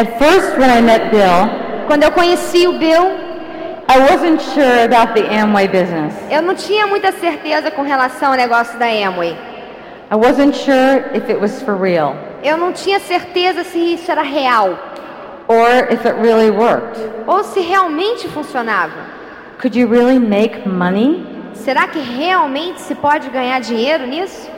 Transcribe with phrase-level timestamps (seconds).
[0.00, 1.40] At first, when I met Bill,
[1.86, 3.06] Quando eu conheci o Bill,
[3.86, 6.14] I wasn't sure about the Amway business.
[6.30, 9.36] eu não tinha muita certeza com relação ao negócio da Amway.
[10.10, 14.22] I wasn't sure if it was for real Eu não tinha certeza se isso era
[14.22, 14.78] real
[15.46, 16.98] or if it really worked.
[17.26, 18.94] ou se realmente funcionava.
[19.60, 21.26] Could you really make money?
[21.52, 24.48] Será que realmente se pode ganhar dinheiro nisso?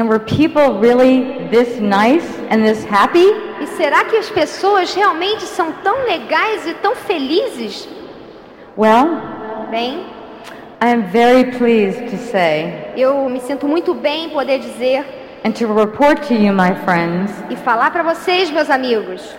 [0.00, 3.26] And were people really this nice and this happy?
[3.60, 7.86] E será que as pessoas realmente são tão legais e tão felizes?
[8.78, 10.06] Well, Bem,
[10.80, 15.04] I am very pleased to say eu me sinto muito bem em poder dizer
[15.44, 19.36] and to report to you, my friends, e falar para vocês, meus amigos,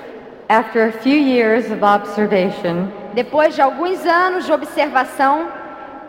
[0.47, 5.47] after a few years of observation, depois de alguns anos de observação,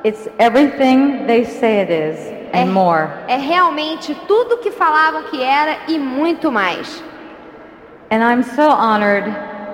[0.05, 2.19] it's everything they say it is
[2.53, 3.09] and more.
[3.29, 7.03] é realmente tudo que falavam que era e muito mais.
[8.11, 9.25] And I'm so honored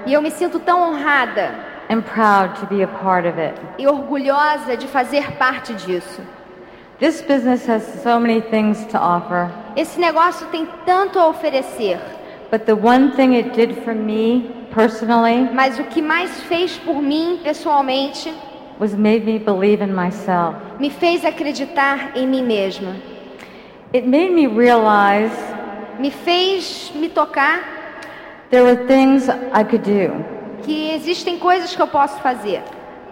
[0.07, 1.53] E eu me sinto tão honrada
[1.91, 3.55] and proud to be a part of it.
[3.79, 6.23] e orgulhosa de fazer parte disso.
[6.99, 11.99] This business has so many things to offer, Esse negócio tem tanto a oferecer,
[12.51, 17.01] but the one thing it did for me personally mas o que mais fez por
[17.03, 18.33] mim pessoalmente
[18.79, 20.55] was made me believe in myself.
[20.79, 22.97] me fez acreditar em mim mesma.
[23.93, 25.33] It made me realize
[25.99, 27.61] Me fez me tocar
[28.51, 30.25] there were things I could do
[30.63, 32.63] que existem coisas que eu posso fazer,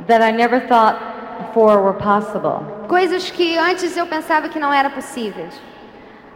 [0.06, 0.98] that I never thought
[1.38, 2.60] before were possible.
[2.88, 5.54] coisas que antes eu pensava que não eram possíveis.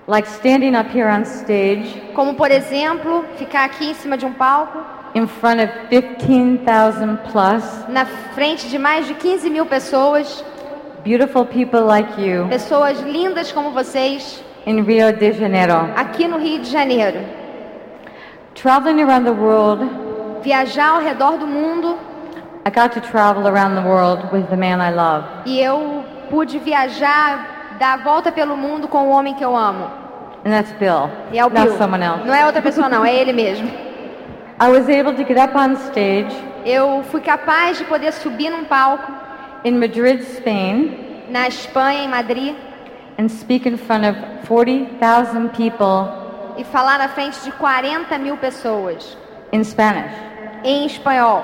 [0.08, 4.33] Like standing up here on stage Como, por exemplo, ficar aqui em cima de um
[4.33, 4.78] palco,
[5.14, 10.44] in front of 15,000 plus na frente de mais de 15 mil pessoas,
[11.05, 15.75] beautiful people like you pessoas lindas como vocês, in Rio de Janeiro.
[15.97, 17.19] aqui no Rio de Janeiro.
[18.55, 19.89] Traveling around the world,
[20.42, 21.98] Viajar ao redor do mundo
[22.67, 25.24] I got to travel around the world with the man I love.
[25.47, 29.86] e eu pude viajar, dar a volta pelo mundo com o homem que eu amo.
[30.45, 31.77] And that's Bill, E é o not Bill.
[31.79, 32.24] someone else.
[32.24, 33.70] Não é outra pessoa não, é ele mesmo.
[34.60, 36.30] I was able to get up on stage
[36.64, 39.10] Eu fui capaz de poder subir num palco
[39.64, 42.54] in Madrid, Spain, na Espanha, em Madrid,
[43.18, 44.16] and speak in front of
[44.46, 46.08] 40,000 people
[46.58, 49.16] e falar na frente de 40 mil pessoas
[49.52, 50.12] in Spanish.
[50.64, 51.42] em espanhol.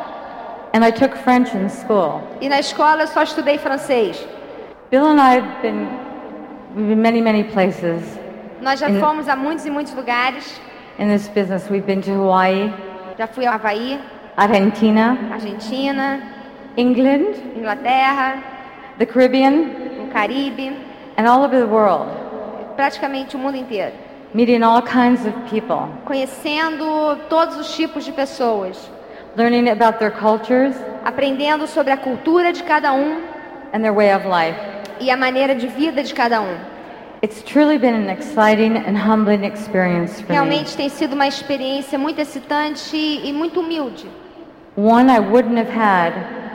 [0.75, 2.21] And I took French in school.
[2.41, 4.23] E na escola eu só estudei francês.
[4.91, 5.89] Bill and I have been,
[6.75, 8.03] we've been many, many places
[8.61, 10.61] Nós já Em- fomos a muitos e muitos lugares.
[10.99, 11.69] in this business.
[11.71, 12.71] We've been to Hawaii,
[13.19, 13.99] Já fui ao Havaí,
[14.37, 16.21] Argentina, Argentina,
[16.77, 18.43] England, Inglaterra,
[18.99, 20.77] the Caribbean, no Caribe,
[21.17, 22.07] and all over the world,
[22.77, 23.93] praticamente o mundo inteiro.
[24.35, 28.91] meeting all kinds of people, Conhecendo todos os tipos de pessoas,
[29.37, 33.23] learning about their cultures aprendendo sobre a cultura de cada um
[33.73, 34.59] and their way of life.
[35.01, 36.57] e a maneira de vida de cada um.
[37.23, 40.35] It's truly been an exciting and humbling experience for me.
[40.35, 44.07] Realmente tem sido uma experiência muito excitante e muito humilde.
[44.77, 46.13] One I wouldn't have had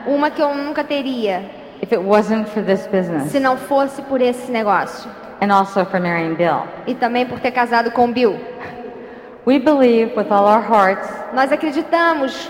[0.08, 1.44] Uma que eu nunca teria
[1.82, 5.10] if it wasn't for this business se não fosse por esse negócio.
[5.42, 6.62] and also for marrying Bill.
[6.86, 8.38] E também por ter casado com Bill.
[9.48, 12.48] We believe with all our hearts Nós acreditamos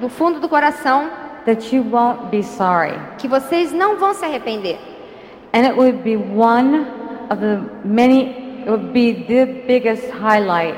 [0.00, 1.08] do fundo do coração
[1.46, 2.92] that you won't be sorry.
[3.16, 4.78] que vocês não vão se arrepender.
[5.54, 6.86] And it would be one
[7.30, 10.74] of the many, it would be the biggest highlight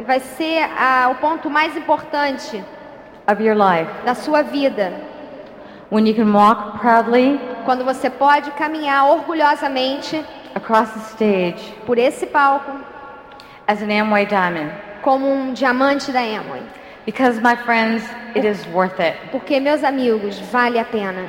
[0.00, 2.62] E vai ser ah, o ponto mais importante
[3.26, 4.92] of your life da sua vida.
[5.90, 12.26] when you can walk proudly Quando você pode caminhar orgulhosamente across the stage por esse
[12.26, 12.70] palco
[13.66, 14.70] as an Amway diamond.
[15.02, 16.62] como um diamante da Amway.
[17.04, 18.02] Because, my friends,
[18.34, 19.14] it is worth it.
[19.30, 21.28] Porque, meus amigos, vale a pena.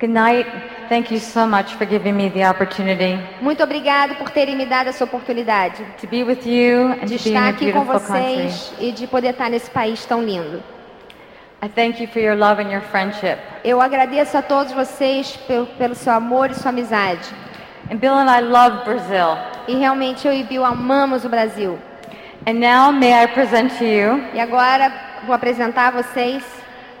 [0.00, 0.44] Good night.
[0.88, 4.88] Thank you so much for giving me the opportunity Muito obrigado por terem me dado
[4.88, 7.84] essa oportunidade to be with you and de to be in estar a aqui com
[7.84, 8.48] beautiful country.
[8.48, 10.62] vocês e de poder estar nesse país tão lindo.
[11.62, 13.38] I thank you for your love and your friendship.
[13.64, 17.30] Eu agradeço a todos vocês pelo, pelo seu amor e sua amizade.
[17.90, 19.38] And Bill and I love Brazil.
[19.66, 21.78] E realmente eu e Bill amamos o Brasil.
[22.46, 24.92] And now may I present to you E agora
[25.24, 26.44] vou apresentar a vocês.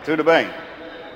[0.02, 0.63] Tudo bem.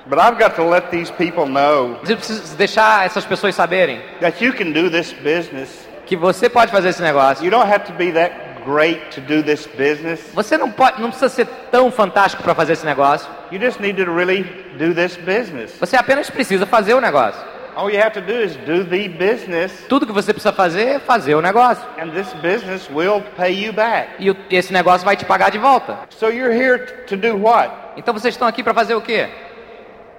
[0.07, 4.43] But I've got to let these people know Você precisa deixar essas pessoas saberem that
[4.43, 5.69] you can do this business.
[6.05, 7.43] que você pode fazer esse negócio.
[7.45, 8.33] You don't have to be that
[8.65, 10.19] great to do this business.
[10.33, 13.27] Você não pode, não precisa ser tão fantástico para fazer esse negócio.
[13.51, 14.43] You just need to really
[14.77, 15.75] do this business.
[15.79, 17.39] Você apenas precisa fazer o negócio.
[17.75, 20.99] All you have to do is do the business, Tudo que você precisa fazer é
[20.99, 21.81] fazer o negócio.
[21.97, 24.09] and this business will pay you back.
[24.19, 25.99] E esse negócio vai te pagar de volta.
[26.09, 27.71] So you're here to do what?
[27.95, 29.29] Então vocês estão aqui para fazer o quê?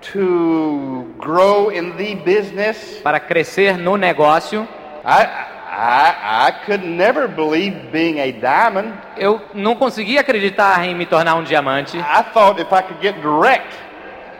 [0.01, 3.01] To grow in the business.
[3.03, 4.67] Para crescer no negócio.
[5.05, 5.27] I,
[5.71, 8.93] I, I could never believe being a diamond.
[9.17, 11.99] Eu não conseguia acreditar em me tornar um diamante.
[11.99, 13.69] I thought if I could get direct,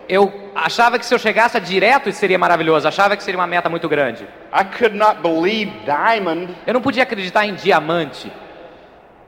[0.09, 2.89] Eu achava que se eu chegasse direto isso seria maravilhoso.
[2.89, 4.25] Achava que seria uma meta muito grande.
[4.53, 8.33] I could not believe diamond Eu não podia acreditar em diamante.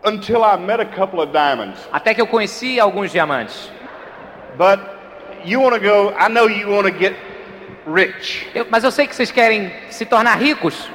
[0.04, 1.78] until I met a couple of diamonds.
[1.92, 3.70] Até que eu conheci alguns diamantes.
[4.58, 4.80] But
[5.44, 7.14] you want to go, I know you want to get
[7.86, 8.46] rich.
[8.54, 10.88] Eu- mas eu sei que vocês querem se tornar ricos.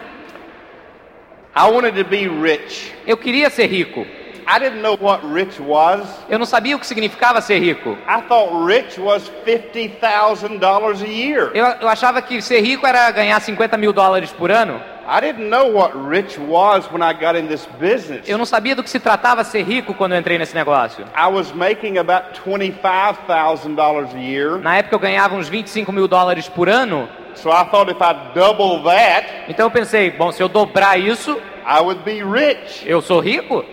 [1.55, 2.93] I wanted to be rich.
[3.05, 4.05] Eu queria ser rico.
[4.49, 6.07] I didn't know what rich was.
[6.29, 7.97] Eu não sabia o que significava ser rico.
[8.07, 11.51] I thought rich was $50,000 a year.
[11.53, 14.81] Eu, eu achava que ser rico era ganhar 50 mil dólares por ano.
[15.09, 18.27] I didn't know what rich was when I got in this business.
[18.27, 21.05] Eu não sabia do que se tratava ser rico quando eu entrei nesse negócio.
[21.15, 24.57] I was making about $25,000 a year.
[24.59, 27.07] Na época eu ganhava uns 25 mil dólares por ano.
[27.35, 31.39] So I thought if I double that, Então eu pensei, bom, se eu dobrar isso,
[31.65, 32.83] I would be rich.
[32.85, 33.63] eu sou rico?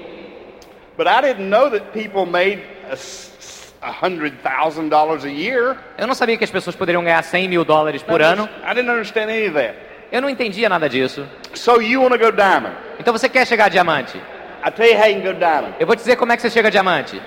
[0.96, 5.76] But I didn't know that people made a s- a $100,000 a year.
[5.98, 8.48] Eu não sabia que as pessoas poderiam ganhar 100 mil dólares por ano.
[8.64, 9.74] I didn't understand any of that.
[10.14, 11.26] Eu não entendia nada disso.
[11.54, 12.76] So you want to go diamond.
[13.00, 14.16] Então você quer chegar a diamante?
[14.64, 15.74] I tell you how you can go diamond.
[15.80, 17.20] Eu vou te dizer como é que você chega a diamante.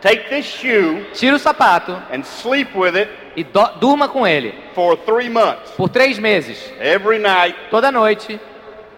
[0.00, 4.54] Take this shoe Tira o sapato and sleep with it e do- durma com ele
[4.76, 5.72] for three months.
[5.72, 6.72] por três meses.
[6.80, 7.58] Every night.
[7.68, 8.38] Toda noite,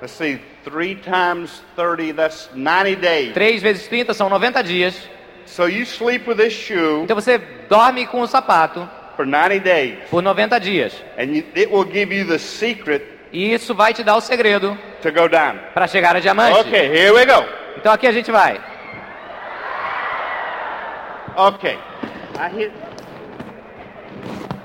[0.03, 3.33] Let's see, three times 30, that's 90 days.
[3.33, 4.95] três vezes 30 são 90 dias.
[5.47, 7.39] So you sleep with this shoe Então você
[7.71, 8.87] dorme com o sapato
[9.17, 9.99] for 90 days.
[10.11, 10.93] por 90 dias.
[11.19, 14.79] And it will give you the secret E isso vai te dar o segredo
[15.73, 16.61] para chegar a diamante.
[16.61, 17.45] Okay, here we go.
[17.77, 18.61] Então aqui a gente vai.
[21.35, 21.79] Okay.
[22.39, 22.73] I, hit,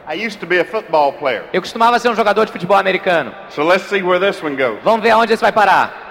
[0.06, 1.46] I used to be a football player.
[1.54, 3.34] Eu costumava ser um jogador de futebol americano.
[3.50, 4.84] So let's see where this one goes.
[4.84, 6.08] Vamos ver aonde esse vai parar.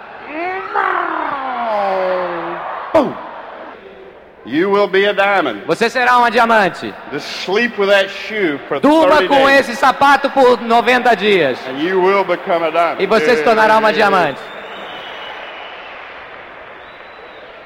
[4.46, 5.64] You will be a diamond.
[5.66, 6.94] Você será uma diamante.
[7.18, 9.60] Sleep with that shoe for Durma 30 com days.
[9.68, 11.58] esse sapato por 90 dias.
[11.68, 13.02] And you will become a diamond.
[13.02, 14.40] E você se tornará uma diamante.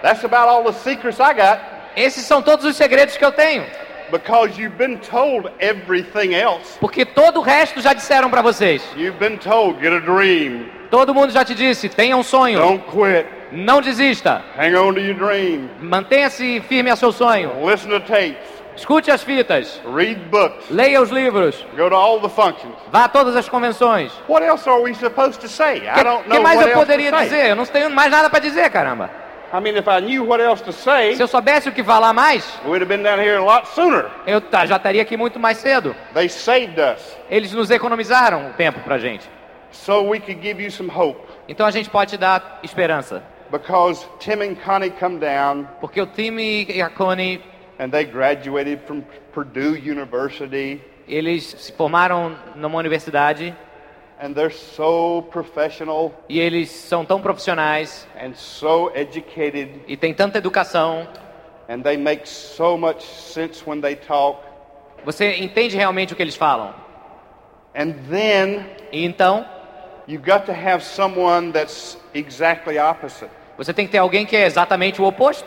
[0.03, 1.61] That's about all the secrets I got
[1.95, 3.65] Esses são todos os segredos que eu tenho.
[4.11, 6.79] because you've been told everything else.
[6.81, 8.83] Porque todo o resto já disseram para vocês.
[8.97, 10.67] You've been told get a dream.
[10.91, 12.59] Todo mundo já te disse, tenha um sonho.
[12.59, 13.27] Don't quit.
[13.53, 14.43] Não desista.
[14.59, 15.69] Hang on to your dream.
[15.81, 17.53] Mantenha-se firme a seu sonho.
[17.69, 18.61] Listen to tapes.
[18.77, 19.81] Escute as fitas.
[19.85, 20.71] Read books.
[20.71, 21.67] Leia os livros.
[21.77, 22.75] Go to all the functions.
[22.91, 24.13] Vá a todas as convenções.
[24.29, 25.79] What else are we supposed to say?
[25.79, 27.51] I don't que, know que mais what eu poderia dizer?
[27.51, 29.11] Eu não tenho mais nada para dizer, caramba.
[29.53, 32.13] I mean, if I knew what else to say, Se eu soubesse o que falar
[32.13, 34.07] mais, we'd have been down here a lot sooner.
[34.25, 35.95] eu já estaria aqui muito mais cedo.
[36.15, 39.29] They saved us Eles nos economizaram o tempo pra gente.
[39.73, 41.21] so we could give you some hope.
[41.49, 43.25] Então a gente pode te dar esperança.
[43.51, 47.43] Because Tim and Connie come down Porque o time e a Connie,
[47.79, 53.55] and they graduated from Purdue University eles se formaram numa universidade
[54.21, 60.39] and they're so professional e eles são tão profissionais and so educated e têm tanta
[60.39, 61.09] educação.
[61.69, 64.41] and they make so much sense when they talk.
[65.05, 66.75] Você entende realmente o que eles falam.
[67.75, 69.47] And then E então,
[70.07, 73.31] you've got to have someone that's exactly opposite,
[73.63, 75.47] você tem que ter alguém que é exatamente o oposto,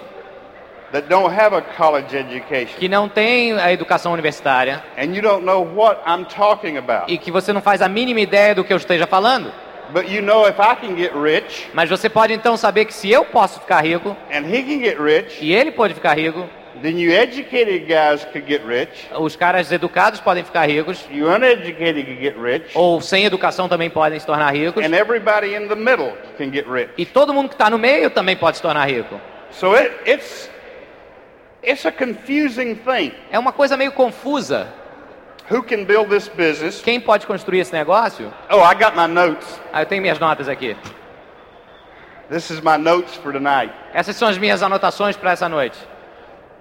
[0.92, 2.78] that don't have a college education.
[2.78, 7.12] que não tem a educação universitária And you don't know what I'm talking about.
[7.12, 9.52] e que você não faz a mínima ideia do que eu esteja falando.
[9.92, 13.10] But you know if I can get rich Mas você pode então saber que se
[13.12, 16.48] eu posso ficar rico and he can get rich, e ele pode ficar rico,
[16.82, 22.06] then you educated guys could get rich, os caras educados podem ficar ricos, you uneducated
[22.06, 25.76] could get rich, ou sem educação também podem se tornar ricos, and everybody in the
[25.76, 26.92] middle can get rich.
[26.98, 29.20] e todo mundo que está no meio também pode se tornar rico.
[29.52, 30.50] So it, it's
[31.62, 33.14] it's a confusing thing.
[33.32, 34.68] É uma coisa meio confusa.
[35.52, 36.82] Who can build this business?
[36.82, 38.34] Quem pode construir esse negócio?
[38.50, 39.60] Oh, I got my notes.
[39.74, 40.76] Ah, eu tenho minhas notas aqui.
[42.30, 43.72] This is my notes for tonight.
[43.94, 45.78] Essas são as minhas anotações para essa noite.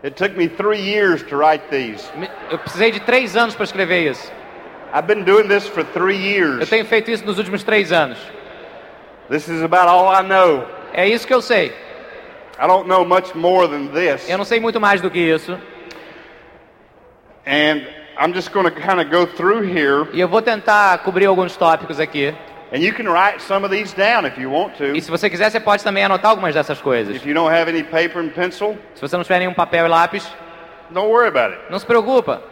[0.05, 2.05] It took me three years to write these.
[2.51, 4.31] Eu precisei de três anos para escrever isso.
[4.93, 6.21] I've been doing this for three Eu
[6.57, 6.69] years.
[6.69, 8.19] tenho feito isso nos últimos três anos.
[9.31, 10.67] This is about all I know.
[10.93, 11.73] É isso que eu sei.
[12.61, 14.29] I don't know much more than this.
[14.29, 15.57] Eu não sei muito mais do que isso.
[17.47, 17.83] And
[18.21, 21.57] I'm just going to kind of go through here, E eu vou tentar cobrir alguns
[21.57, 22.35] tópicos aqui.
[22.73, 24.95] And you can write some of these down if you want to.
[24.97, 27.15] E se você quiser, você pode também anotar algumas dessas coisas.
[27.17, 29.89] If you don't have any paper and pencil, Se você não tiver nenhum papel e
[29.89, 30.27] lápis,
[30.91, 31.61] don't worry about it.
[31.71, 32.43] não se preocupa.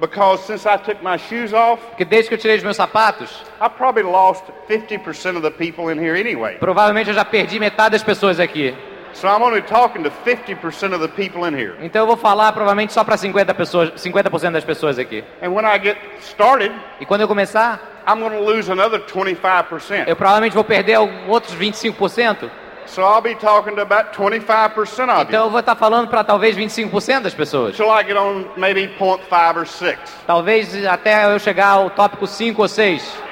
[0.00, 3.42] Because since I took my shoes off, Porque desde que eu tirei os meus sapatos,
[3.60, 6.56] I probably lost 50% of the people in here anyway.
[6.58, 8.76] provavelmente eu já perdi metade das pessoas aqui.
[9.14, 11.74] So I'm only talking to 50% of the people in here.
[11.80, 15.24] Então eu vou falar provavelmente só para 50 pessoas, 50% das pessoas aqui.
[15.42, 20.08] And when I get started, E quando eu começar, I'm going to lose another 25%.
[20.08, 20.98] eu provavelmente vou perder
[21.28, 22.50] outros 25%.
[22.86, 26.56] So I'll be talking to about 25% of Então eu vou estar falando para talvez
[26.56, 27.76] 25% das pessoas.
[27.76, 29.98] Till I get on maybe 0.5 or 6.
[30.26, 33.22] Talvez até eu chegar ao tópico 5 ou 6.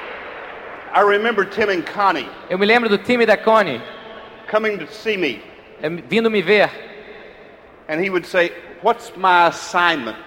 [0.95, 3.81] I remember Tim and Connie Eu me lembro do time da Connie
[4.49, 5.41] coming to see me,
[6.07, 6.69] vindo me ver.
[7.89, 10.17] and he would say, What's my assignment?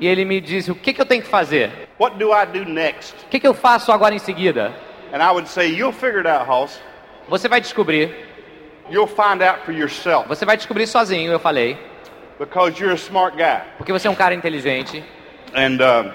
[0.00, 1.70] E ele me disse, o que, que eu tenho que fazer?
[1.98, 3.14] What do I do next?
[3.24, 4.72] O que, que eu faço agora em seguida?
[5.12, 6.80] And I would say, You'll figure it out, Hoss.
[7.28, 8.14] Você vai descobrir.
[8.90, 11.76] You'll find out for yourself Você vai descobrir sozinho, eu falei.
[12.38, 13.60] because you're a smart guy.
[13.76, 15.02] Porque você é um cara inteligente.
[15.54, 16.12] And um,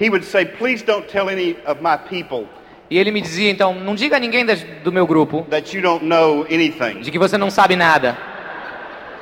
[0.00, 2.48] he would say, Please don't tell any of my people
[2.92, 5.82] E ele me dizia, então, não diga a ninguém das- do meu grupo that you
[5.82, 7.00] don't know anything.
[7.00, 8.18] de que você não sabe nada.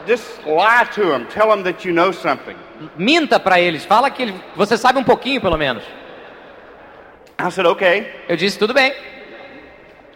[0.08, 1.24] Just lie to them.
[1.26, 2.56] Tell them that you know something.
[2.96, 5.84] Minta para eles, fala que ele- você sabe um pouquinho, pelo menos.
[7.38, 8.06] I said, Okay.
[8.28, 8.92] Eu disse, tudo bem.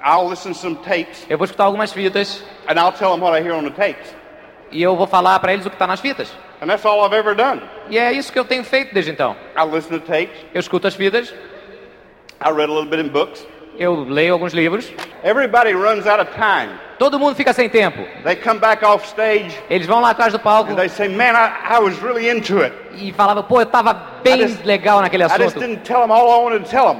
[0.05, 3.39] I'll listen to some tapes Eu vou escutar algumas fitas and I'll tell them what
[3.41, 4.13] I hear on the tapes.
[4.73, 6.29] e eu vou falar para eles o que está nas fitas.
[6.61, 7.63] And that's all I've ever done.
[7.89, 9.37] E é isso que eu tenho feito desde então.
[9.57, 10.45] I listen to tapes.
[10.53, 11.33] Eu escuto as fitas,
[12.45, 13.47] I read a little bit in books.
[13.79, 14.85] eu leio alguns livros.
[15.23, 16.79] Everybody runs out of time.
[16.99, 18.05] Todo mundo fica sem tempo.
[18.23, 21.33] They come back off stage Eles vão lá atrás do palco and they say, Man,
[21.35, 22.73] I, I was really into it.
[22.97, 25.61] e falavam, pô, eu tava bem just- legal naquele assunto.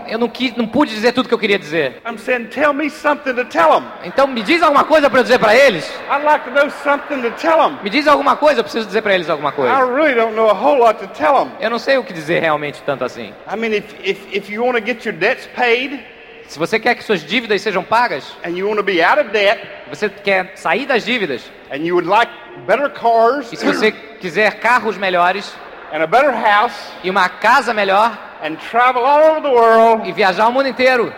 [0.09, 2.01] Eu não, quis, não pude dizer tudo que eu queria dizer.
[2.07, 3.85] I'm saying, Tell me something to tell them.
[4.05, 5.89] Então me diz alguma coisa para eu dizer para eles.
[6.11, 7.79] I'd like to know something to tell them.
[7.83, 9.75] Me diz alguma coisa, eu preciso dizer para eles alguma I coisa.
[9.87, 11.53] really don't know a whole lot to tell them.
[11.61, 13.33] Eu não sei o que dizer realmente tanto assim.
[13.53, 16.01] I mean, if, if, if you want to get your debts paid
[16.47, 19.31] Se você quer que suas dívidas sejam pagas, and you want to be out of
[19.31, 22.31] debt você quer sair das dívidas, and you would like
[22.67, 25.53] better cars e se você quiser carros melhores
[25.93, 30.13] and a better house e uma casa melhor and travel all over the world e
[30.13, 31.13] viajar o mundo inteiro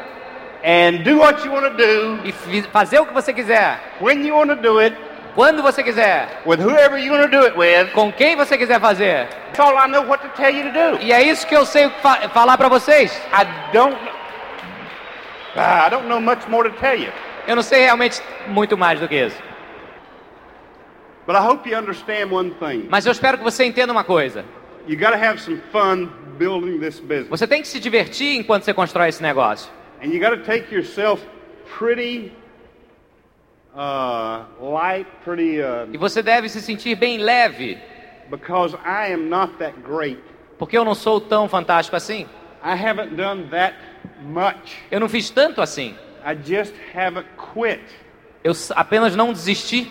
[0.65, 4.35] and do what you want to do e fazer o que você quiser, when you
[4.37, 4.97] want to do it
[5.35, 7.93] quando você quiser, with whoever you want to do it with.
[7.93, 9.27] com quem você quiser fazer.
[9.53, 11.03] That's all I know what to tell you to do.
[11.03, 13.13] E é isso que eu sei fa- falar para vocês.
[15.57, 15.65] I don't.
[15.69, 17.11] Ah, I don't know much more to tell you,
[17.47, 19.37] Eu não sei realmente muito mais do que isso.
[21.27, 22.87] but I hope you understand one thing.
[22.89, 24.45] Mas eu espero que você entenda uma coisa.
[24.87, 26.09] You got to have some fun
[26.39, 29.71] building this business, Você tem que se divertir enquanto você constrói esse negócio.
[30.03, 31.25] and you got to take yourself
[31.79, 32.31] pretty
[33.75, 37.79] uh, light, pretty, uh, E você deve se sentir bem leve,
[38.31, 40.21] because I am not that great.
[40.59, 42.27] porque eu não sou tão fantástico assim.
[42.65, 43.75] I haven't done that
[44.23, 44.77] much.
[44.91, 45.95] Eu não fiz tanto assim.
[46.25, 47.81] I just haven't quit.
[48.43, 49.91] Eu apenas não desisti.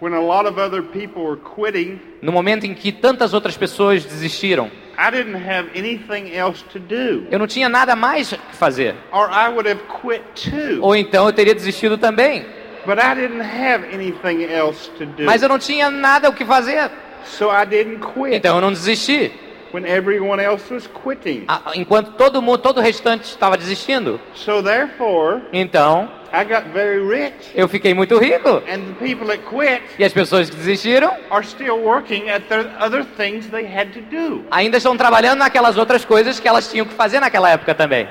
[0.00, 4.04] When a lot of other people were quitting, No momento em que tantas outras pessoas
[4.04, 4.68] desistiram,
[4.98, 8.96] I didn't have anything else to do, eu não tinha nada mais que fazer.
[9.12, 10.82] or I would have quit too.
[10.82, 12.44] Ou então eu teria desistido também.
[12.84, 15.22] But I didn't have anything else to do.
[15.22, 16.90] Mas eu não tinha nada o que fazer.
[17.24, 19.30] So I didn't quit Então eu não desisti.
[19.72, 21.44] When everyone else was quitting.
[21.48, 24.20] A- Enquanto todo mundo, todo o restante estava desistindo.
[24.34, 27.50] So therefore, Então I got very rich.
[27.54, 28.48] eu fiquei muito rico.
[28.68, 32.66] And the people that quit E as pessoas que desistiram are still working at the
[32.84, 34.44] other things they had to do.
[34.50, 38.08] ainda estão trabalhando naquelas outras coisas que elas tinham que fazer naquela época também.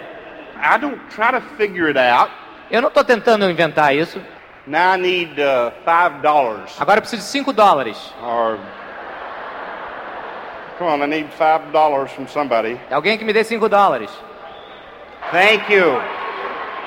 [0.63, 2.32] I don't try to figure it out.
[2.70, 4.22] Eu não estou tentando inventar isso.
[4.68, 6.80] Now I need uh, five dollars.
[6.80, 7.98] Agora eu preciso de 5 dólares.
[8.24, 8.60] Or
[10.82, 12.80] come on, I need five dollars from somebody.
[12.90, 14.10] Alguém que me dê 5 dólares.
[15.32, 16.02] Thank you.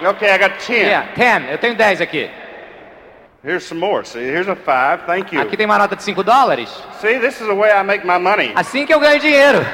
[0.03, 0.87] Okay, I got ten.
[0.87, 1.53] Yeah, 10.
[1.53, 2.29] Eu tenho 10 aqui.
[3.45, 4.05] Here's some more.
[4.05, 5.07] See, here's a five.
[5.07, 5.41] Thank you.
[5.41, 6.69] Aqui tem uma nota de 5 dólares.
[7.01, 8.53] See, this is the way I make my money.
[8.57, 9.65] Assim que eu ganho dinheiro.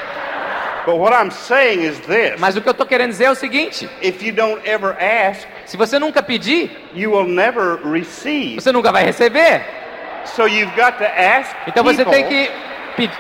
[0.85, 3.35] But what I'm saying is this: Mas o que eu estou querendo dizer é o
[3.35, 8.57] seguinte: if you don't ever ask, se você nunca pedir, you will never receive.
[8.57, 9.65] você nunca vai receber.
[10.27, 12.51] So you've got to ask Então você tem que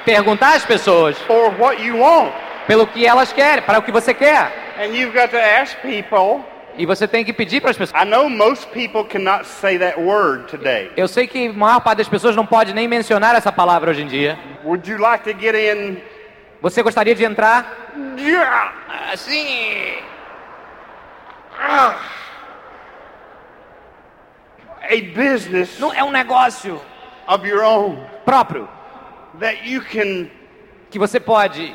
[0.05, 2.33] perguntar às pessoas for what you want,
[2.67, 4.53] pelo que elas querem, para o que você quer.
[4.79, 6.45] and you've got to ask people.
[6.79, 8.01] E você tem que pedir para as pessoas.
[8.01, 10.91] I know most people cannot say that word today.
[10.97, 14.03] Eu sei que a maior parte das pessoas não pode nem mencionar essa palavra hoje
[14.03, 14.39] em dia.
[14.65, 15.99] Would you like to get in
[16.63, 18.73] Você gostaria de entrar Yeah.
[19.13, 19.97] assim?
[24.83, 26.81] A business Não é um negócio
[27.29, 28.69] of your own próprio
[29.39, 30.31] that you can
[30.91, 31.75] que você pode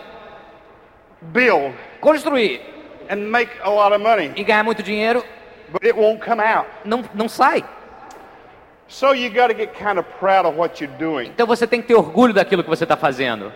[1.33, 2.62] build construir
[3.09, 5.24] and make a lot of money, e ganhar muito dinheiro,
[5.71, 6.67] but it won't come out.
[6.83, 7.63] não, não sai.
[8.88, 11.29] So you got to get kind of proud of what you're doing.
[11.29, 13.51] Então você tem que ter orgulho daquilo que você está fazendo.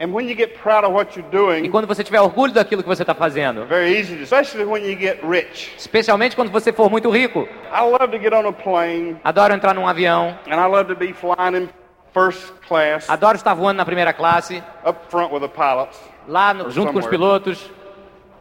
[0.00, 2.82] And when you get proud of what you're E doing, quando você tiver orgulho daquilo
[2.82, 5.72] que você está fazendo, very easy, especially when you get rich.
[5.76, 9.74] especialmente quando você for muito rico, I love to get on a plane adoro entrar
[9.74, 11.68] num avião, and I love to be flying in
[12.12, 16.00] first class adoro estar voando na primeira classe, up front with the pilots.
[16.26, 17.70] lá no- junto com os pilotos,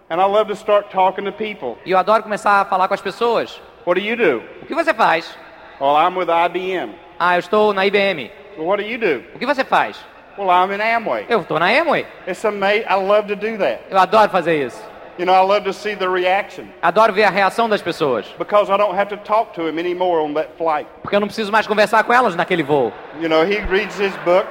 [0.10, 1.78] And I love to start talking to people.
[1.86, 3.62] e eu adoro começar a falar com as pessoas.
[3.86, 4.42] What do you do?
[4.62, 5.38] O que você faz?
[5.82, 6.96] Well, I'm with IBM.
[7.20, 8.32] Ah, eu estou na IBM.
[8.58, 9.24] Well, what do you do?
[9.36, 9.98] O que você faz?
[10.38, 11.26] Well, I'm in Amway.
[11.28, 12.06] Eu estou na Amway.
[12.28, 12.86] It's amazing.
[12.90, 13.82] I love to do that.
[13.90, 14.82] Eu adoro fazer isso.
[15.18, 18.72] You know, I love to see the reaction Adoro ver a reação das pessoas, because
[18.72, 20.88] I don't have to talk to him anymore on that flight.
[21.02, 22.94] porque eu não preciso mais conversar com elas naquele voo.
[23.20, 24.46] You know, he reads his book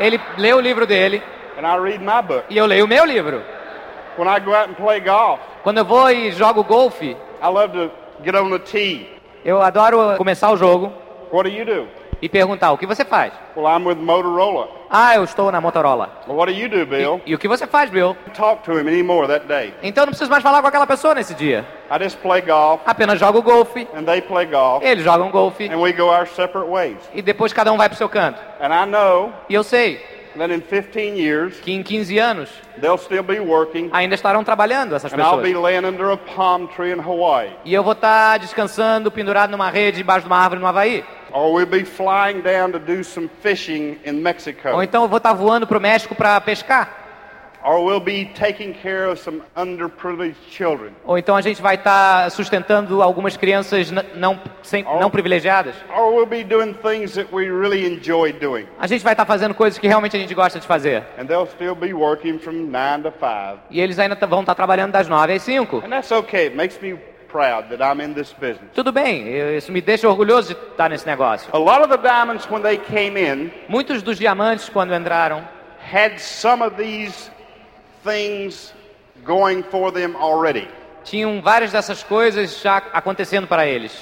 [0.00, 1.22] Ele lê o livro dele
[1.56, 2.44] and I read my book.
[2.50, 3.42] e eu leio o meu livro.
[4.18, 7.72] When I go out and play golf, Quando eu vou e jogo golfe, I love
[7.72, 7.90] to
[8.24, 9.06] get on the tee.
[9.44, 10.92] eu adoro começar o jogo
[11.32, 11.86] What do you do?
[12.22, 13.32] E perguntar: o que você faz?
[13.56, 14.68] Well, I'm with Motorola.
[14.90, 16.10] Ah, eu estou na Motorola.
[16.26, 17.20] Well, what do you do, Bill?
[17.24, 18.16] E o que você faz, Bill?
[18.34, 19.72] Talk to him anymore that day.
[19.82, 21.64] Então não preciso mais falar com aquela pessoa nesse dia.
[21.90, 25.76] I just play golf Apenas jogo golfe, and they play golf eles jogam golfe and
[25.80, 26.96] we go our separate ways.
[27.12, 28.38] e depois cada um vai pro seu canto.
[28.60, 30.00] And I know E eu sei
[30.36, 32.48] that in 15 years, que em 15 anos
[32.80, 35.62] they'll still be working ainda estarão trabalhando essas and I'll be pessoas.
[35.64, 37.50] laying under a palm tree in Hawaii.
[37.64, 41.04] E eu vou estar descansando, pendurado numa rede debaixo de uma árvore no Havaí.
[41.32, 44.82] Or we'll be flying down to do some fishing in Ou Mexico.
[44.82, 46.99] então eu vou estar voando pro México para pescar.
[51.04, 55.74] Ou então a gente vai estar sustentando algumas crianças não, sem, não privilegiadas.
[55.94, 58.66] Or we'll be doing things that we really enjoy doing.
[58.78, 61.04] A gente vai estar fazendo coisas que realmente a gente gosta de fazer.
[61.18, 63.58] And they'll still be working from 9 to 5.
[63.70, 65.82] E eles ainda vão estar trabalhando das 9 às 5.
[65.84, 66.46] And that's okay.
[66.46, 66.98] It makes me
[67.30, 68.70] proud that I'm in this business.
[68.74, 71.48] Tudo bem, isso me deixa orgulhoso de estar nesse negócio.
[71.52, 75.46] A lot of the diamonds, when they came in, Muitos dos diamantes, quando entraram,
[75.80, 77.30] had some of these
[78.04, 78.72] things
[79.24, 80.68] going for them already.
[81.04, 83.92] tinham várias dessas coisas já acontecendo para eles.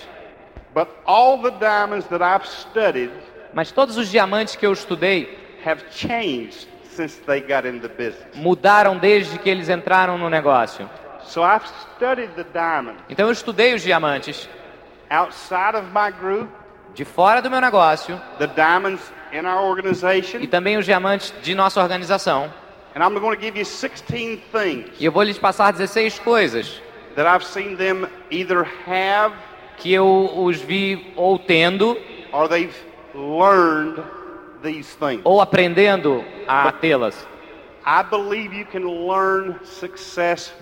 [0.75, 3.11] But all the diamonds that I've studied
[3.53, 8.27] Mas todos os diamantes que eu estudei have changed since they got in the business.
[8.35, 10.89] mudaram desde que eles entraram no negócio.
[11.23, 14.49] So I've studied the diamonds Então eu estudei os diamantes
[15.11, 16.49] outside of my group,
[16.95, 19.01] de fora do meu negócio the diamonds
[19.33, 22.53] in our e organization, também os diamantes de nossa organização.
[22.95, 26.81] And I'm going to give you 16 things E eu vou lhes passar 16 coisas
[27.17, 29.35] that I've seen them either have
[29.77, 31.97] que eu os vi ou tendo
[32.33, 32.75] or they've
[33.15, 34.03] learned
[34.63, 35.21] these things.
[35.25, 37.27] ou aprendendo a tê-las.
[37.87, 40.53] I believe you can learn success.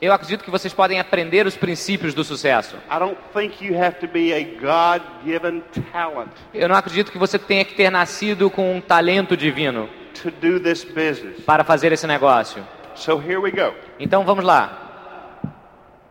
[0.00, 2.76] Eu acredito que vocês podem aprender os princípios do sucesso.
[2.90, 5.62] I don't think you have to be a God given
[5.92, 9.88] talent Eu não acredito que você tenha que ter nascido com um talento divino
[10.22, 11.40] to do this business.
[11.44, 12.66] para fazer esse negócio.
[12.94, 13.74] So here we go.
[13.98, 14.88] Então vamos lá.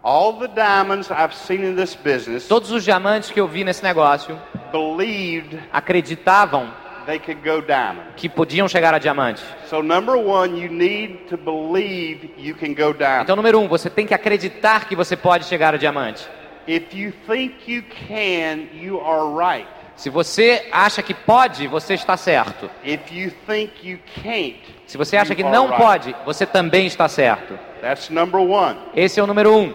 [0.01, 3.83] All the diamonds I've seen in this business Todos os diamantes que eu vi nesse
[3.83, 4.39] negócio
[4.71, 6.71] believed acreditavam
[7.09, 8.13] they could go diamond.
[8.15, 9.41] que podiam chegar a diamante.
[9.67, 13.23] So number one, you need to believe you can go diamond.
[13.23, 16.27] Então, número um, você tem que acreditar que você pode chegar a diamante.
[16.67, 19.67] If you think you can, you are right.
[19.95, 22.69] Se você acha que pode, você está certo.
[22.85, 27.57] If you think you can't, Se você acha que não pode, você também está certo.
[27.81, 28.77] That's number one.
[28.95, 29.73] Esse é o número um.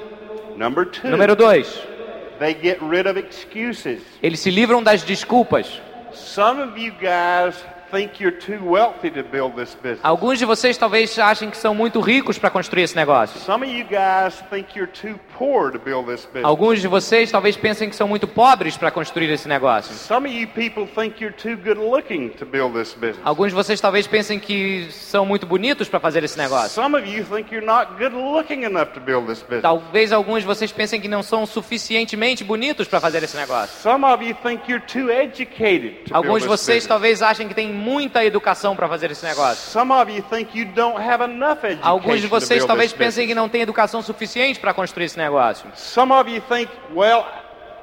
[0.56, 1.80] Number two, Número dois,
[2.38, 4.00] they get rid of excuses.
[4.22, 5.80] eles se livram das desculpas.
[6.14, 7.54] Some of you guys
[7.90, 10.00] think you're too wealthy to build this business.
[10.02, 13.40] Alguns de vocês talvez achem que são muito ricos para construir esse negócio.
[16.44, 19.92] Alguns de vocês talvez pensem que são muito pobres para construir esse negócio.
[23.24, 26.70] Alguns de vocês talvez pensem que são muito bonitos para fazer esse negócio.
[29.62, 33.80] Talvez alguns de vocês pensem que não são suficientemente bonitos para fazer esse negócio.
[36.12, 39.70] Alguns de vocês talvez achem que têm muita educação para fazer esse negócio.
[41.82, 45.23] Alguns de vocês talvez pensem que não têm educação suficiente para construir esse negócio.
[45.74, 47.24] Some of you think, well,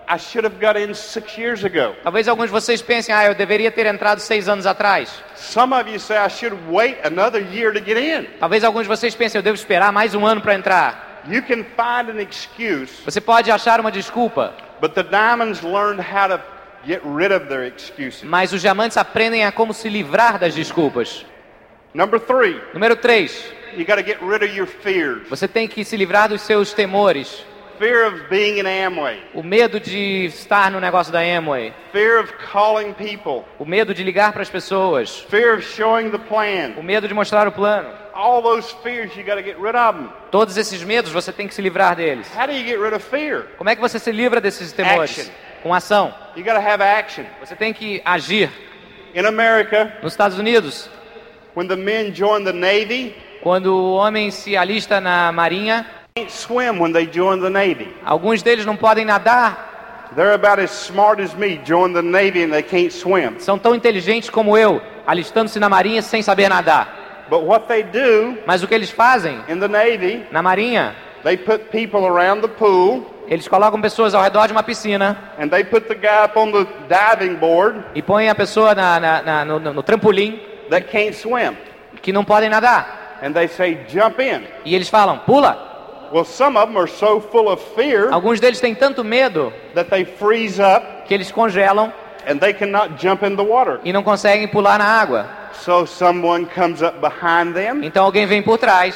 [0.07, 1.95] I should have got in six years ago.
[2.03, 5.09] Talvez alguns de vocês pensem, ah, eu deveria ter entrado seis anos atrás.
[5.35, 8.27] Some of you say, I should wait another year to get in.
[8.39, 11.21] Talvez alguns de vocês pensem, eu devo esperar mais um ano para entrar.
[11.29, 16.27] You can find an excuse, Você pode achar uma desculpa, but the diamonds learned how
[16.27, 16.41] to
[16.83, 18.23] get rid of their excuses.
[18.23, 21.23] mas os diamantes aprendem a como se livrar das desculpas.
[21.93, 23.53] Number three, Número 3.
[23.75, 25.27] you got to get rid of your fears.
[25.29, 27.45] Você tem que se livrar dos seus temores.
[27.79, 31.73] Fear of being in Amway, O medo de estar no negócio da Amway.
[31.91, 35.25] fear of calling people, O medo de ligar para as pessoas.
[35.29, 36.73] fear of showing the O plan.
[36.83, 37.89] medo de mostrar o plano.
[38.13, 40.09] All those fears, you got to get rid of them.
[40.29, 42.27] Todos esses medos você tem que se livrar deles.
[42.35, 43.47] How do you get rid of fear?
[43.57, 45.17] Como é que você se livra desses temores?
[45.17, 45.33] Action.
[45.63, 46.13] Com ação.
[46.35, 47.25] You got to have action.
[47.39, 48.49] Você tem que agir.
[49.15, 50.87] In America, Nos Estados Unidos,
[51.55, 55.85] when the men join the Navy, quando o homem se alista na marinha,
[56.15, 57.87] can't swim when they join the Navy.
[58.05, 59.69] alguns deles não podem nadar,
[60.15, 63.39] They're about as smart as me, join the Navy and they can't swim.
[63.39, 67.25] são tão inteligentes como eu, alistando-se na marinha sem saber nadar.
[67.29, 71.37] But what they do Mas o que eles fazem in the Navy, na marinha, they
[71.37, 75.63] put people around the pool eles colocam pessoas ao redor de uma piscina and they
[75.63, 79.45] put the guy up on the diving board e põem a pessoa na- na- na-
[79.45, 81.55] no- no trampolim that can't swim.
[82.01, 83.19] que não podem nadar.
[83.21, 84.43] And they say, jump in.
[84.65, 85.69] E eles falam, pula.
[86.11, 89.89] Well, some of them are so full of fear Alguns deles têm tanto medo that
[89.91, 91.93] they freeze up que eles congelam
[92.27, 93.79] and they cannot jump in the water.
[93.85, 95.27] e não conseguem pular na água.
[95.53, 98.95] So someone comes up behind them Então alguém vem por trás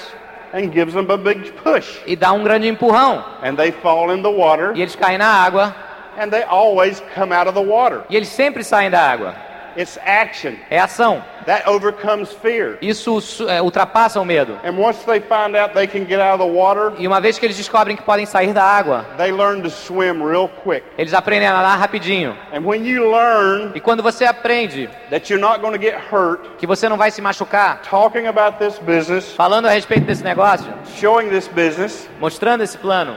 [0.53, 2.01] and gives them a big push.
[2.05, 3.23] e dá um grande empurrão.
[3.43, 5.73] And they fall in the water E eles caem na água
[6.17, 8.01] and they always come out of the water.
[8.09, 9.35] e eles sempre saem da água.
[9.77, 10.53] It's action.
[10.69, 11.23] É ação.
[11.45, 12.77] That overcomes fear.
[12.81, 14.57] Isso é, ultrapassa o medo.
[14.63, 17.37] And once they find out they can get out of the water, E uma vez
[17.37, 20.83] que eles descobrem que podem sair da água, they learn to swim real quick.
[20.97, 22.35] eles aprendem a nadar rapidinho.
[22.53, 26.57] And when you learn E quando você aprende that you're not going to get hurt,
[26.57, 30.65] que você não vai se machucar, talking about this business, falando a respeito desse negócio,
[30.99, 33.15] showing this business, mostrando esse plano,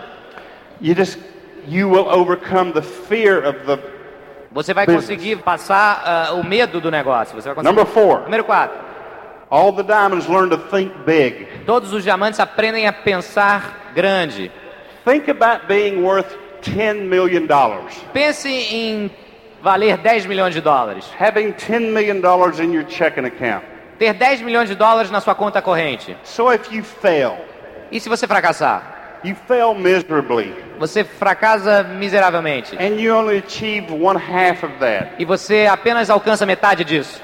[0.82, 1.18] you just
[1.66, 3.78] you will overcome the fear of the
[4.50, 5.04] você vai Business.
[5.06, 7.34] conseguir passar ah, o medo do negócio.
[7.34, 7.76] Você vai conseguir.
[7.76, 8.24] number 4.
[8.24, 8.76] Número 4.
[9.50, 11.46] All the diamonds learn to think big.
[11.64, 14.50] Todos os diamantes aprendem a pensar grande.
[15.04, 17.94] Think about being worth 10 million dollars.
[18.12, 19.11] Pense em
[19.62, 21.06] valer 10 milhões de dólares.
[21.18, 23.64] Having 10 million dollars in your checking account.
[23.98, 26.14] Ter 10 milhões de dólares na sua conta corrente.
[26.24, 27.37] So if you fail,
[27.90, 28.97] E se você fracassar?
[29.24, 32.76] You fail miserably Você fracassa miseravelmente.
[32.76, 35.12] and you only achieve one half of that.
[35.18, 37.20] E você apenas alcança metade disso.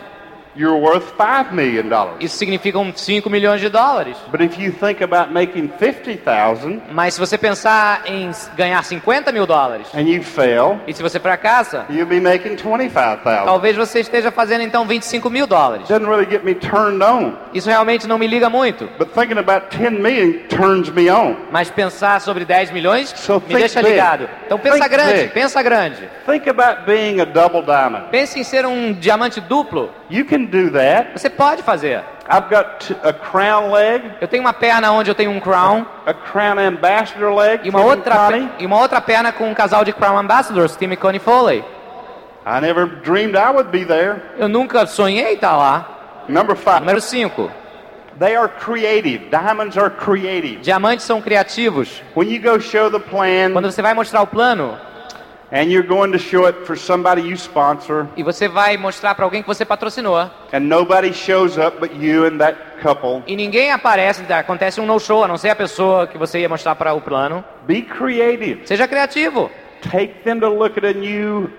[0.56, 2.16] You're worth 5 million dollars.
[2.20, 4.16] Isso significa uns 5 milhões de dólares.
[4.30, 9.46] But if you think about making 50,000 Mas se você pensar em ganhar 50 mil
[9.46, 13.44] dólares, and you fail, e se você fracassa, you'll be making 25,000.
[13.44, 15.88] talvez você esteja fazendo então 25 mil dólares.
[15.88, 17.32] Doesn't really get me turned on.
[17.52, 18.88] Isso realmente não me liga muito.
[18.98, 21.36] But thinking about 10 million turns me on.
[21.50, 23.90] Mas pensar sobre 10 milhões So me deixa big.
[23.92, 24.28] ligado.
[24.46, 25.32] Então pensa Think grande, big.
[25.34, 26.08] pensa grande.
[26.26, 28.04] Think about being a double diamond.
[28.10, 29.90] Pense em ser um diamante duplo.
[30.10, 31.18] You can do that.
[31.18, 32.02] Você pode fazer.
[32.28, 36.14] I've got a crown leg, Eu tenho uma perna onde eu tenho um crown a
[36.14, 39.92] crown ambassador leg, e uma Tim outra, e uma outra perna com um casal de
[39.92, 41.62] crown ambassadors, Tim e Connie Foley.
[42.46, 44.22] I never dreamed I would be there.
[44.38, 46.24] Eu nunca sonhei estar lá.
[46.28, 47.50] Number five, Número 5.
[48.18, 49.28] they are creative.
[49.30, 50.60] Diamonds are creative.
[50.62, 52.02] Diamantes são criativos.
[52.16, 54.78] When you go show the plan Quando você vai mostrar o plano
[55.54, 59.24] and you're going to show it for somebody you sponsor, e você vai mostrar para
[59.24, 63.70] alguém que você patrocinou and nobody shows up but you and that couple, e ninguém
[63.70, 67.00] aparece, acontece um no-show, a não ser a pessoa que você ia mostrar para o
[67.00, 68.66] plano, be creative.
[68.66, 69.50] seja criativo.
[69.80, 71.50] Take them to look at a new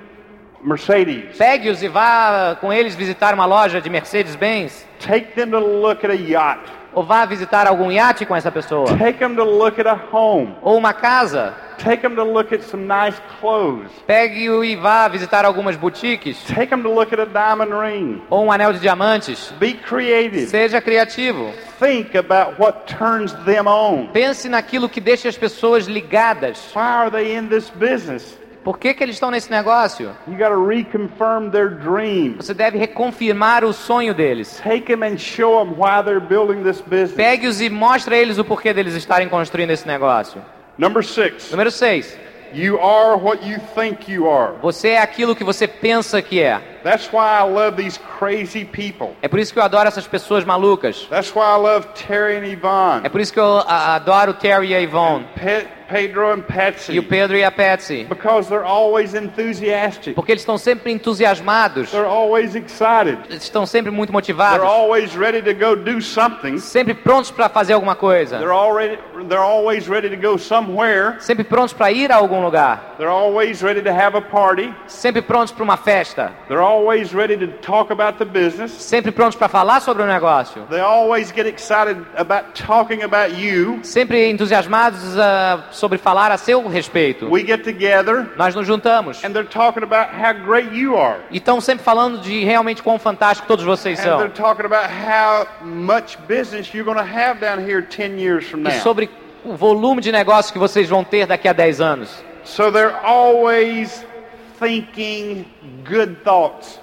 [0.63, 1.38] Mercedes.
[1.38, 4.86] Pegue-os e vá com eles visitar uma loja de Mercedes-Benz.
[4.99, 6.63] Take them to look at a yacht.
[6.95, 8.88] Ou vá visitar algum iate com essa pessoa.
[8.97, 10.55] Take them to look at a home.
[10.62, 11.53] Ou uma casa.
[11.77, 13.91] Take them to look at some nice clothes.
[14.08, 16.41] Pegue-o e vá visitar algumas boutiques.
[16.45, 18.21] Take them to look at a diamond ring.
[18.29, 19.53] Ou um anel de diamantes.
[19.60, 20.47] Be creative.
[20.47, 21.51] Seja criativo.
[21.77, 24.08] Think about what turns them on.
[24.13, 26.71] Pense naquilo que deixa as pessoas ligadas.
[26.73, 28.38] Why are they in this business?
[28.65, 30.10] Por que, que eles estão nesse negócio?
[32.38, 34.60] Você deve reconfirmar o sonho deles.
[37.15, 40.41] Pegue-os e mostre a eles o porquê deles estarem construindo esse negócio.
[40.80, 42.17] Number six, Número 6.
[42.54, 44.56] you are what you think you are.
[44.63, 46.60] Você é aquilo que você pensa que é.
[46.86, 49.15] That's why I love these crazy people.
[49.24, 51.08] É por isso que eu adoro essas pessoas malucas.
[51.10, 54.34] That's why I love Terry and É Yvonne, por isso que eu a- adoro o
[54.36, 55.26] Terry e a Yvonne.
[55.34, 58.06] Pe- Pedro and E o Patsy, Pedro e a Patsy.
[58.10, 60.15] because they're always enthusiastic.
[60.15, 61.91] Porque eles estão sempre entusiasmados.
[61.91, 63.19] They're always excited.
[63.30, 64.65] Eles estão sempre muito They're motivados.
[64.65, 66.58] always ready to go do something.
[66.58, 68.38] Sempre prontos para fazer alguma coisa.
[68.39, 71.17] They're already they're always ready to go somewhere.
[71.19, 72.95] Sempre prontos para ir a algum lugar.
[72.98, 74.74] They're always ready to have a party.
[74.88, 76.32] Sempre prontos para uma festa.
[76.48, 78.71] They're always ready to talk about the business.
[78.71, 80.63] Sempre prontos para falar sobre o negócio.
[80.69, 83.79] They always get excited about talking about you.
[83.83, 87.29] Sempre entusiasmados ah, sobre falar a seu respeito.
[87.29, 89.23] We get together Nós nos juntamos.
[89.23, 91.19] and they're talking about how great you are.
[91.31, 94.17] E estão sempre falando de realmente quão fantástico todos vocês And são.
[94.17, 98.59] they're talking about how much business you're going to have down here 10 years from
[98.59, 98.71] E now.
[98.81, 99.09] sobre
[99.43, 102.23] o volume de negócio que vocês vão ter daqui a 10 anos.
[102.43, 104.05] So they're always.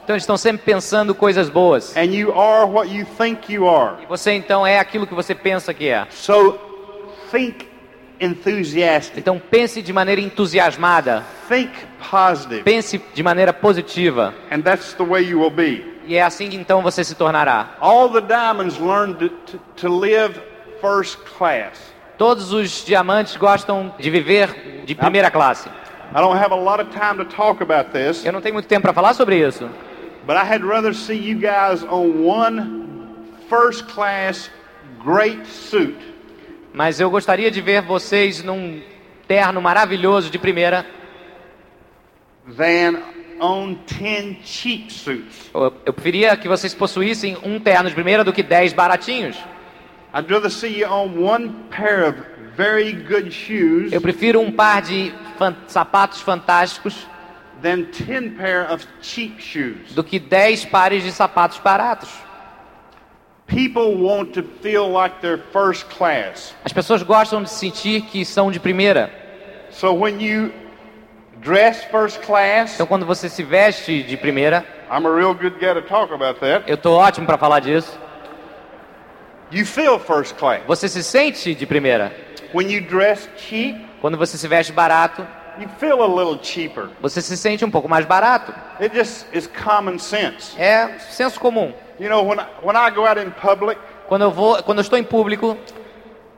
[0.05, 1.97] Então estão sempre pensando coisas boas.
[1.97, 4.03] And you are what you think you are.
[4.03, 6.07] E você então é aquilo que você pensa que é.
[6.11, 6.59] So
[7.31, 7.67] think
[8.21, 9.19] enthusiastic.
[9.19, 11.73] Então pense de maneira entusiasmada, Think
[12.11, 12.63] positive.
[12.63, 14.33] pense de maneira positiva.
[14.51, 15.93] And that's the way you will be.
[16.07, 17.77] E é assim que então você se tornará.
[17.81, 20.41] All the diamonds learn to, to, to live
[20.81, 21.93] first class.
[22.19, 25.69] Todos os diamantes gostam de viver de primeira classe.
[26.15, 28.69] I don't have a lot of time to talk about this, Eu não tenho muito
[28.69, 29.69] tempo para falar sobre isso,
[30.27, 32.87] but I had rather see you guys on one
[33.49, 34.51] first class
[35.05, 35.97] great suit
[36.73, 38.81] mas eu gostaria de ver vocês num
[39.29, 40.87] terno maravilhoso de primeira.
[42.57, 43.03] than
[43.41, 45.51] on 10 cheap suits.
[45.55, 49.37] Eu, eu preferia que vocês possuíssem um terno de primeira do que 10 baratinhos.
[50.15, 52.17] I'd rather see you on one pair of
[52.57, 57.07] very good shoes Eu prefiro um par de fan- sapatos fantásticos
[57.63, 59.93] than 10 pair of cheap shoes.
[59.95, 62.09] do que 10 pares de sapatos baratos.
[63.47, 66.55] People want to feel like they're first class.
[66.65, 69.11] As pessoas gostam de sentir que são de primeira.
[69.71, 70.53] So when you
[71.41, 75.75] dress first class, Então quando você se veste de primeira, I'm a real good guy
[75.75, 76.65] to talk about that.
[76.71, 77.99] eu tô ótimo para falar disso.
[79.51, 80.63] You feel first class.
[80.67, 82.15] Você se sente de primeira.
[82.55, 85.27] When you dress cheap, Quando você se veste barato,
[85.59, 86.89] you feel a little cheaper.
[87.01, 88.53] você se sente um pouco mais barato.
[88.81, 90.55] It just is common sense.
[90.61, 91.73] É senso comum.
[92.01, 94.83] You know, when I, when I go out in public, Quando eu vou, quando eu
[94.83, 95.57] estou em público,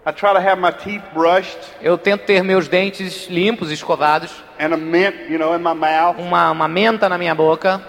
[0.07, 4.75] I try to have my teeth brushed eu tento ter meus dentes limpos, escovados, and
[4.75, 6.17] a mint, you know, in my mouth.
[6.19, 7.81] uma, uma menta na minha boca.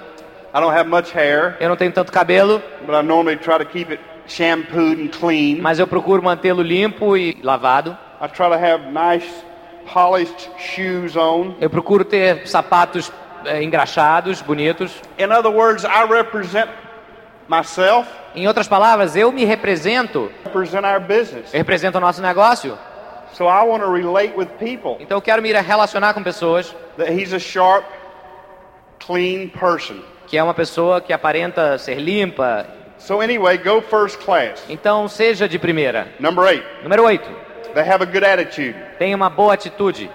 [0.53, 3.65] I don't have much hair, Eu não tenho tanto cabelo, but I normally try to
[3.65, 5.61] keep it shampooed and clean.
[5.61, 7.97] mas eu procuro mantê-lo limpo e lavado.
[8.21, 9.27] I try to have nice
[9.93, 11.55] polished shoes on.
[11.61, 13.11] Eu procuro ter sapatos
[13.45, 14.91] eh, engraxados, bonitos.
[15.19, 16.69] In other words, I represent
[17.47, 21.53] myself, Em outras palavras, eu me represento, represent our business.
[21.53, 22.77] eu represento o nosso negócio.
[23.33, 27.11] So I want to relate with people Então eu quero me relacionar com pessoas that
[27.11, 27.83] he's a sharp,
[29.05, 29.97] clean person.
[30.27, 32.65] que é uma pessoa que aparenta ser limpa.
[32.97, 34.63] So anyway, go first class.
[34.69, 36.07] Então seja de primeira.
[36.19, 37.21] Number eight, Número 8.
[37.73, 38.75] they have a good attitude.
[38.97, 40.09] Tenha uma boa atitude.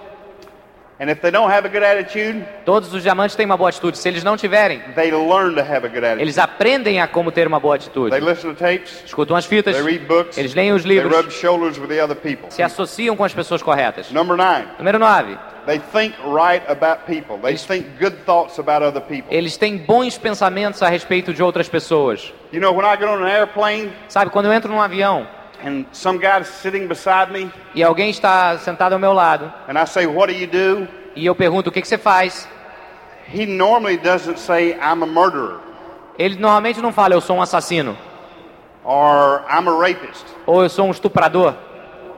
[1.02, 3.96] And if they don't have a good attitude, Todos os diamantes têm uma boa atitude.
[3.96, 6.20] Se eles não tiverem, they learn to have a good attitude.
[6.22, 8.10] eles aprendem a como ter uma boa atitude.
[8.10, 11.16] They listen to tapes, Escutam as fitas, they read books, eles leem os they livros,
[11.16, 12.50] rub shoulders with the other people.
[12.50, 14.10] se associam com as pessoas corretas.
[14.10, 15.38] Number nine, Número 9.
[15.66, 17.38] They think right about people.
[17.38, 19.32] They think good thoughts about other people.
[19.34, 22.32] Eles têm bons pensamentos a respeito de outras pessoas.
[22.52, 25.26] You know, when I get on an airplane Sabe, quando eu entro num avião
[25.62, 29.86] and some guy's sitting beside me e alguém está sentado ao meu lado and I
[29.86, 30.88] say, What do you do?
[31.14, 32.48] e eu pergunto o que, que você faz,
[33.32, 35.58] He normally doesn't say, I'm a murderer
[36.18, 37.96] ele normalmente não fala eu sou um assassino,
[38.84, 41.54] or I'm a rapist ou eu sou um estuprador,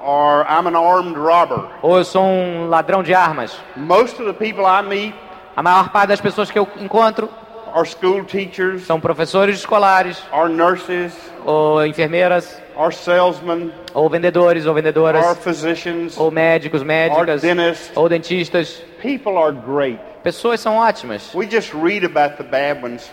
[0.02, 1.64] or I'm an armed robber.
[1.80, 3.56] ou eu sou um ladrão de armas.
[3.76, 5.14] Most of the people I meet
[5.54, 7.28] A maior parte das pessoas que eu encontro
[7.74, 14.72] are school teachers, são professores escolares, are nurses, ou enfermeiras, are salesmen, ou vendedores, ou
[14.72, 17.96] are vendedoras, physicians, ou médicos, médicas, are dentists.
[17.96, 18.82] ou dentistas.
[19.00, 19.98] People are great.
[20.22, 21.34] Pessoas são ótimas.
[21.34, 23.10] We just read about the bad ones.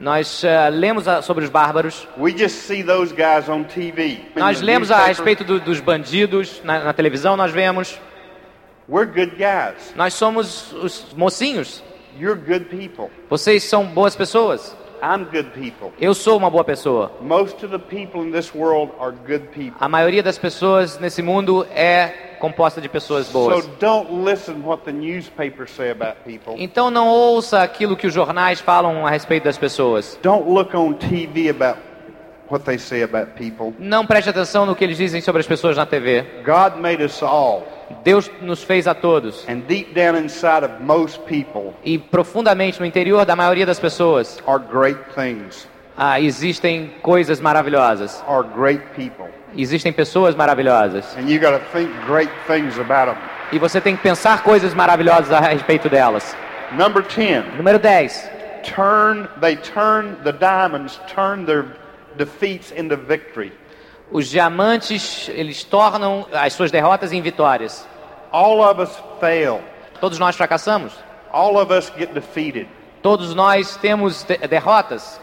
[0.00, 4.20] Nós eh, lemos sobre os bárbaros, We just see those guys on TV.
[4.36, 7.98] nós lemos a respeito do- dos bandidos na, na televisão, nós vemos.
[9.96, 11.82] Nós somos os mocinhos.
[13.28, 14.74] Vocês são boas pessoas.
[15.02, 15.92] I'm good people.
[16.00, 17.12] Eu sou uma boa pessoa.
[17.20, 19.76] Most of the people in this world are good people.
[19.80, 23.64] A maioria das pessoas nesse mundo é composta de pessoas boas.
[23.64, 26.54] So don't listen what the newspapers say about people.
[26.56, 30.18] Então não ouça aquilo que os jornais falam a respeito das pessoas.
[30.22, 31.78] Don't look on TV about
[32.50, 33.74] what they say about people.
[33.78, 36.22] Não preste atenção no que eles dizem sobre as pessoas na TV.
[36.44, 37.77] God made us all.
[38.04, 39.44] Deus nos fez a todos.
[39.48, 44.38] And deep down inside of most people E profundamente no interior da maioria das pessoas
[44.46, 48.22] are great things, ah, existem coisas maravilhosas.
[48.26, 49.26] are great people.
[49.56, 51.16] Existem pessoas maravilhosas.
[51.16, 53.16] And you got to think great things about them.
[53.50, 56.36] E você tem que pensar coisas maravilhosas a respeito delas.
[56.72, 57.56] Number 10.
[57.56, 58.30] Número 10.
[58.62, 61.64] Turn, they turn, the diamonds turn their
[62.18, 63.52] defeats into victory.
[64.10, 67.86] Os diamantes, eles tornam as suas derrotas em vitórias.
[68.32, 69.60] All of us fail.
[70.00, 70.92] Todos nós fracassamos.
[71.30, 72.68] All of us get defeated.
[73.02, 75.20] Todos nós temos de- derrotas.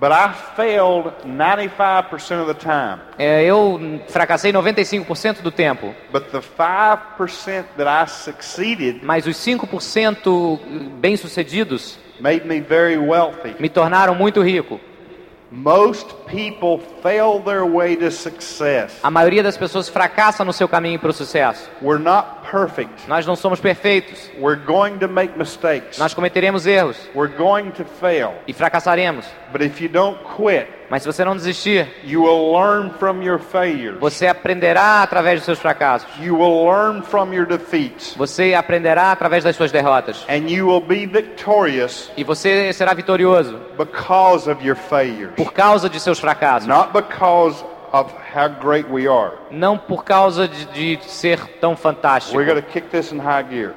[0.00, 3.00] But I failed 95% of the time.
[3.16, 10.58] É, eu fracassei 95% do tempo, But the 5% that I succeeded mas os 5%
[11.00, 13.54] bem-sucedidos made me very wealthy.
[13.60, 14.80] me tornaram muito rico.
[19.02, 21.70] A maioria das pessoas fracassa no seu caminho para o sucesso.
[21.80, 23.08] We're not perfect.
[23.08, 24.30] Nós não somos perfeitos.
[24.38, 25.98] We're going to make mistakes.
[25.98, 28.34] Nós cometeremos erros We're going to fail.
[28.48, 29.26] e fracassaremos.
[29.52, 33.38] But if you don't quit, Mas se você não desistir, you will learn from your
[33.38, 33.98] failures.
[33.98, 36.08] você aprenderá através dos seus fracassos.
[36.20, 38.14] You will learn from your defeats.
[38.16, 40.24] Você aprenderá através das suas derrotas.
[40.28, 45.34] And you will be victorious E você será vitorioso because of your failures.
[45.36, 46.68] por causa de seus fracassos.
[46.68, 49.32] Not because of how great we are.
[49.50, 52.36] Não por causa de, de ser tão fantástico.
[52.36, 53.74] We're going to kick this in high gear.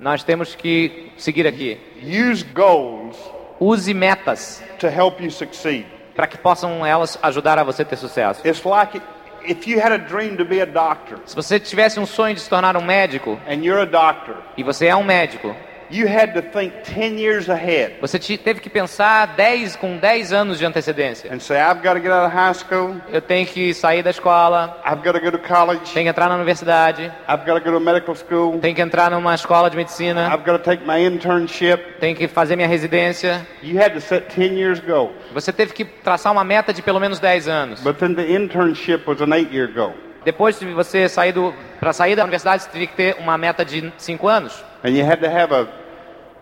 [0.00, 1.78] Nós temos que seguir aqui.
[2.02, 3.16] Use goals
[3.60, 5.84] Use metas to help you succeed.
[6.18, 8.40] Para que possam elas ajudar a você ter sucesso.
[8.44, 9.00] It's like
[9.44, 12.40] if you had a dream to be a doctor Se você tivesse um sonho de
[12.40, 15.54] se tornar um médico and you're a doctor, e você é um médico,
[15.90, 20.32] you had to think 10 years ahead você te- teve que pensar 10 com 10
[20.32, 21.32] anos de antecedência.
[21.32, 24.10] and say, I've got to get out of high school, Eu tenho que sair da
[24.10, 27.60] escola, I've got to go to college, tenho que entrar na universidade, I've got to
[27.60, 30.84] go to medical school, tenho que entrar numa escola de medicina, I've got to take
[30.86, 31.98] my internship.
[32.00, 33.46] tenho que fazer minha residência.
[33.62, 35.12] You had to set 10 years goal.
[35.32, 37.80] Você teve que traçar uma meta de pelo menos 10 anos.
[37.82, 39.94] But then the internship was an eight year goal.
[40.24, 43.64] Depois de você sair do para sair da universidade, você teve que ter uma meta
[43.64, 44.64] de 5 anos.
[44.84, 45.66] And you had to have a,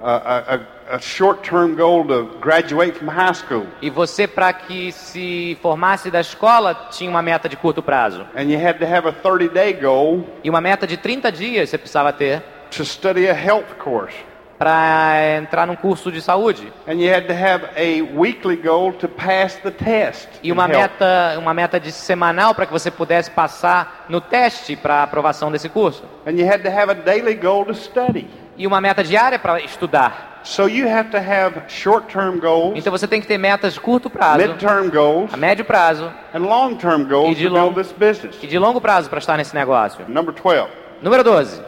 [0.01, 0.55] a,
[0.91, 3.67] a, a short term goal to graduate from high school.
[3.81, 8.27] E você para que se formasse da escola tinha uma meta de curto prazo.
[8.37, 11.71] And you had to have a 30 day goal E uma meta de 30 dias
[11.71, 14.15] você precisava ter to study a health course.
[14.59, 16.73] para entrar num curso de saúde.
[16.89, 20.29] And you had to have a weekly goal to pass the test.
[20.43, 20.81] E uma health.
[20.81, 25.69] meta, uma meta de semanal para que você pudesse passar no teste para aprovação desse
[25.69, 26.05] curso.
[26.27, 28.27] And you had to have a daily goal to study.
[28.57, 30.41] E uma meta diária para estudar.
[30.43, 33.81] So you have to have short term goals, Então você tem que ter metas de
[33.81, 37.75] curto prazo, mid-term goals, a médio prazo and long-term E goals de to build long-
[37.75, 38.39] this business.
[38.43, 40.05] e de longo prazo para estar nesse negócio.
[40.09, 40.69] Number 12.
[41.03, 41.61] Número 12.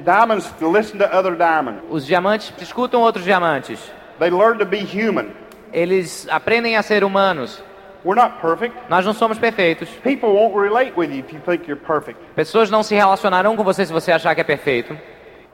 [0.00, 1.80] Diamonds listen to other diamonds.
[1.88, 3.78] Os diamantes escutam outros diamantes.
[4.18, 5.28] They learn to be human.
[5.72, 7.62] Eles aprendem a ser humanos.
[8.04, 8.76] We're not perfect.
[8.90, 9.88] Nós não somos perfeitos.
[10.02, 12.20] People won't relate with you if you think you're perfect.
[12.34, 14.94] Pessoas não se relacionarão com você se você achar que é perfeito.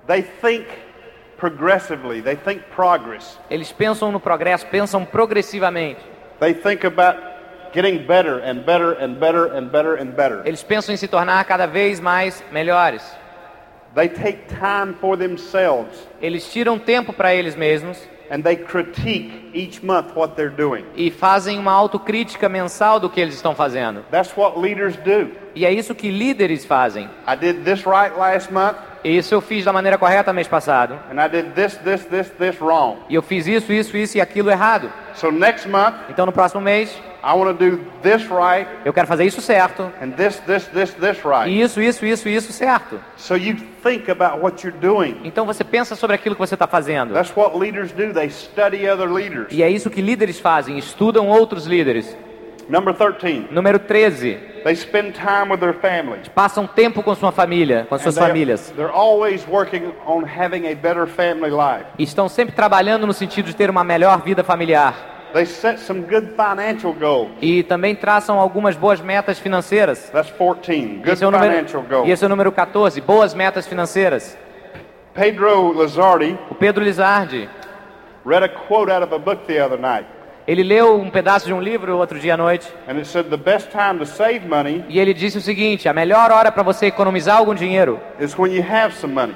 [0.07, 0.67] They think
[1.37, 2.21] progressively.
[2.21, 3.39] They think progress.
[3.51, 5.99] Eles pensam no progresso, pensam progressivamente.
[6.39, 7.19] They think about
[7.73, 10.43] getting better and better and better and better and better.
[10.47, 13.03] Eles pensam em se tornar cada vez mais melhores.
[13.95, 17.99] They take time for themselves Eles tiram tempo para eles mesmos
[18.31, 20.85] and they critique each month what they're doing.
[20.95, 24.05] e fazem uma autocrítica mensal do que eles estão fazendo.
[24.11, 25.33] That's what leaders do.
[25.61, 27.11] E é isso que líderes fazem.
[27.29, 30.99] I did this right last month Isso eu fiz da maneira correta mês passado.
[31.13, 32.97] and I did this, this, this, this wrong.
[33.11, 34.91] E eu fiz isso, isso, isso e aquilo errado.
[35.15, 36.91] So next month Então no próximo mês
[37.23, 39.93] I want to do this right eu quero fazer isso certo.
[40.01, 41.51] and this, this, this, this right.
[41.51, 42.99] E isso, isso, isso, isso certo.
[43.19, 45.21] So you think about what you're doing.
[45.25, 47.13] Então você pensa sobre aquilo que você está fazendo.
[47.13, 48.15] That's what leaders do.
[48.15, 49.49] They study other leaders.
[49.51, 52.17] E é isso que líderes fazem, estudam outros líderes.
[52.71, 56.29] Number 13, Número 13, they spend time with their families.
[56.29, 58.73] passam tempo com sua família, com suas famílias.
[58.77, 61.87] They're always working on having a better family life.
[61.99, 64.95] Estão sempre trabalhando no sentido de ter uma melhor vida familiar.
[65.33, 67.31] They set some good financial goals.
[67.43, 70.09] E também traçam algumas boas metas financeiras.
[70.11, 70.99] That's 14.
[70.99, 72.09] Good Esse é o número, financial goals.
[72.09, 74.39] e esse é o número 14, boas metas financeiras.
[75.13, 77.49] Pedro Lazardi O Pedro Lizardi,
[78.25, 80.07] read a quote out of a book the other night.
[80.51, 83.37] Ele leu um pedaço de um livro outro dia à noite and it said the
[83.37, 86.87] best time to save money e ele disse o seguinte: a melhor hora para você
[86.87, 88.01] economizar algum dinheiro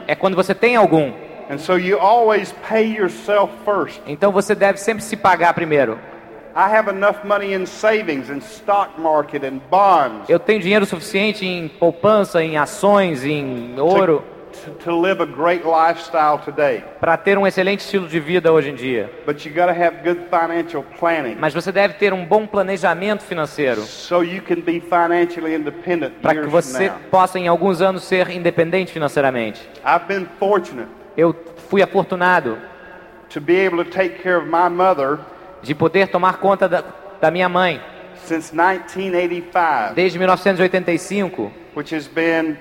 [0.09, 1.13] é quando você tem algum.
[1.49, 4.01] And so you always pay yourself first.
[4.09, 6.01] Então você deve sempre se pagar primeiro.
[10.29, 14.25] Eu tenho dinheiro suficiente em poupança, em ações, em ouro,
[14.65, 16.83] to, to live a great lifestyle today.
[17.01, 19.11] para ter um excelente estilo de vida hoje em dia.
[19.27, 23.23] But you got to have good financial planning Mas você deve ter um bom planejamento
[23.25, 28.31] financeiro so you can be financially independent para que você possa em alguns anos ser
[28.31, 29.61] independente financeiramente.
[29.85, 31.35] I've been fortunate Eu
[31.69, 32.59] fui afortunado
[33.31, 35.19] to be able to take care of my mother
[35.63, 36.85] de poder tomar conta da,
[37.21, 37.81] da minha mãe
[38.25, 42.57] since 1985, desde 1985, which has been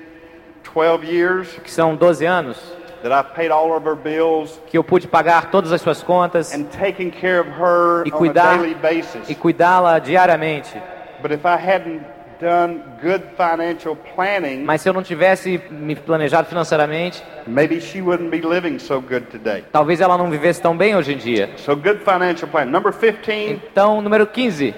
[0.64, 2.58] 12 years que são 12 anos,
[3.04, 6.54] that I've paid all of her bills que eu pude pagar todas as suas contas
[6.54, 9.30] and taken care of her e on a cuidar daily basis.
[9.30, 10.74] e cuidá-la diariamente.
[11.22, 12.02] But if I hadn't
[12.42, 18.30] done good financial planning, Mas se eu não tivesse me planejado financeiramente, maybe she wouldn't
[18.30, 19.64] be living so good today.
[19.72, 21.52] talvez ela não vivesse tão bem hoje em dia.
[21.58, 22.66] So good financial plan.
[22.66, 24.74] Number 15, Então, número 15,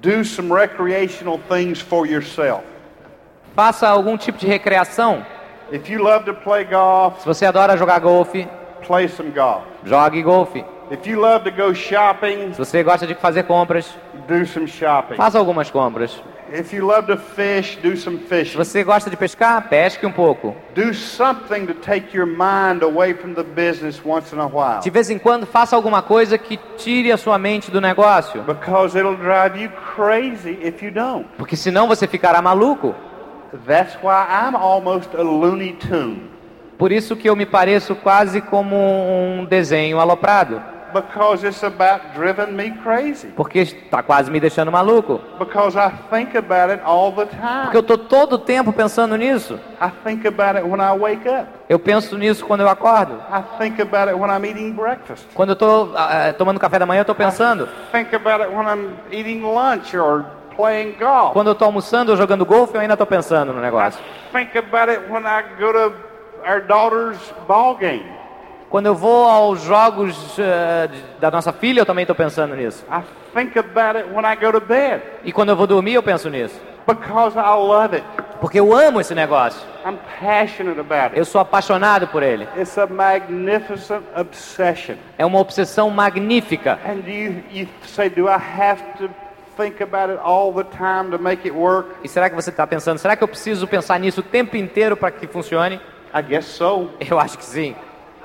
[0.00, 2.62] do some recreational things for yourself.
[3.54, 5.24] Faça algum tipo de recreação.
[5.72, 8.46] If you love to play golf, Se você adora jogar golfe,
[8.86, 9.62] play some golf.
[9.84, 10.64] jogue golfe.
[10.90, 13.96] If you love to go shopping, Se você gosta de fazer compras,
[14.28, 15.14] do some shopping.
[15.16, 16.22] faça algumas compras.
[16.52, 18.56] If you love to fish, do some Se fishing.
[18.58, 20.54] você gosta de pescar, pesque um pouco.
[20.74, 24.80] Do something to take your mind away from the business once in a while.
[24.82, 28.42] De vez em quando, faça alguma coisa que tire a sua mente do negócio.
[28.42, 31.26] Because it'll drive you crazy if you don't.
[31.38, 32.94] Porque senão você ficará maluco.
[33.66, 36.30] That's why I'm almost a Looney Tune.
[36.76, 40.60] Por isso que eu me pareço quase como um desenho aloprado.
[40.92, 43.28] Because it's about driving me crazy.
[43.28, 45.20] Porque está quase me deixando maluco.
[45.38, 47.62] Because I think about it all the time.
[47.64, 49.58] Porque eu estou todo o tempo pensando nisso.
[49.80, 51.48] I think about it when I wake up.
[51.68, 53.14] Eu penso nisso quando eu acordo.
[53.28, 55.26] I think about it when I'm eating breakfast.
[55.34, 55.92] Quando eu estou
[56.38, 57.68] tomando café da manhã, eu estou pensando.
[57.90, 60.24] Think about it when I'm eating lunch or.
[61.32, 64.00] Quando eu estou almoçando ou jogando golfe, eu ainda estou pensando no I negócio.
[64.32, 65.92] think about it when I go to
[66.48, 68.04] our daughter's ball game.
[68.70, 72.84] Quando eu vou aos jogos de- da nossa filha, eu também estou pensando nisso.
[72.90, 73.02] I
[73.32, 75.00] think about it when I go to bed.
[75.22, 76.60] E quando eu vou dormir, eu penso nisso.
[78.40, 79.60] Porque eu amo esse negócio.
[79.86, 81.26] I'm passionate about Eu it.
[81.26, 82.46] sou apaixonado por ele.
[82.56, 84.96] It's a magnificent obsession.
[85.16, 86.78] É uma obsessão magnífica.
[86.84, 89.08] And you, you say, do I have to
[92.02, 94.96] E será que você está pensando, será que eu preciso pensar nisso o tempo inteiro
[94.96, 95.80] para que funcione?
[96.14, 96.90] I guess so.
[97.00, 97.74] Eu acho que sim.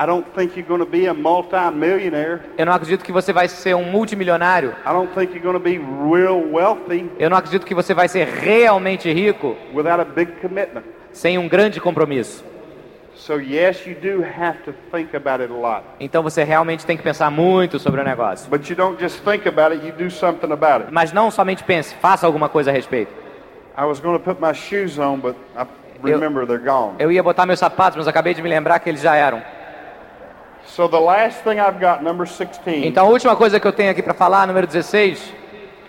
[0.01, 2.39] I don't think you're going to be a multi-millionaire.
[2.57, 4.73] Eu não acredito que você vai ser um multimilionário.
[4.85, 8.07] I don't think you're going to be real wealthy Eu não acredito que você vai
[8.07, 10.83] ser realmente rico without a big commitment.
[11.11, 12.45] sem um grande compromisso.
[15.99, 18.49] Então você realmente tem que pensar muito sobre o negócio.
[18.49, 20.91] But you don't just think about it, you do something about it.
[20.91, 23.11] Mas não somente pense, faça alguma coisa a respeito.
[23.77, 25.65] I was going to put my shoes on, but I
[26.01, 26.95] remember they're gone.
[26.99, 29.41] Eu ia botar meus sapatos, mas acabei de me lembrar que eles já eram.
[30.65, 33.91] So the last thing I've got, number 16, Então a última coisa que eu tenho
[33.91, 35.33] aqui para falar, número 16,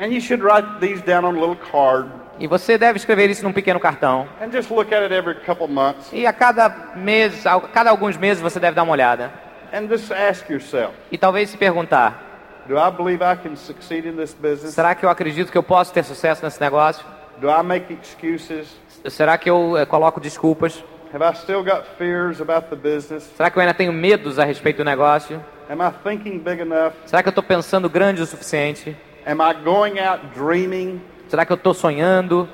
[0.00, 2.08] and you should write these down on a little card
[2.40, 4.26] e você deve escrever isso num pequeno cartão.
[4.42, 8.16] and just look at it every couple months E a cada mês, a cada alguns
[8.16, 9.30] meses você deve dar uma olhada.
[9.72, 14.16] and just ask yourself, E talvez se perguntar: do I believe I can succeed in
[14.16, 14.74] this business?
[14.74, 17.04] será que eu acredito que eu posso ter sucesso nesse negócio?
[17.38, 18.68] Do I make excuses?
[19.08, 20.82] Será que eu eh, coloco desculpas?
[21.12, 23.24] Have I still got fears about the business?
[23.36, 25.42] Será que eu ainda tenho medos a respeito do negócio?
[25.68, 26.92] Am I thinking big enough?
[27.06, 28.96] Será que eu estou pensando grande o suficiente?
[29.26, 31.00] Am I going out dreaming?
[31.30, 32.48] Será que eu estou sonhando?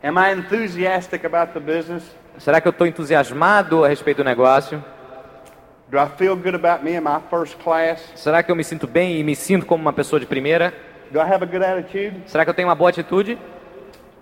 [0.00, 2.04] Am I enthusiastic about the business?
[2.38, 4.84] Será que eu estou entusiasmado a respeito do negócio?
[5.88, 6.96] Do I feel good about me?
[6.96, 8.12] Am I first class?
[8.14, 10.72] Será que eu me sinto bem e me sinto como uma pessoa de primeira?
[11.10, 12.22] Do I have a good attitude?
[12.26, 13.36] Será que eu tenho uma boa atitude?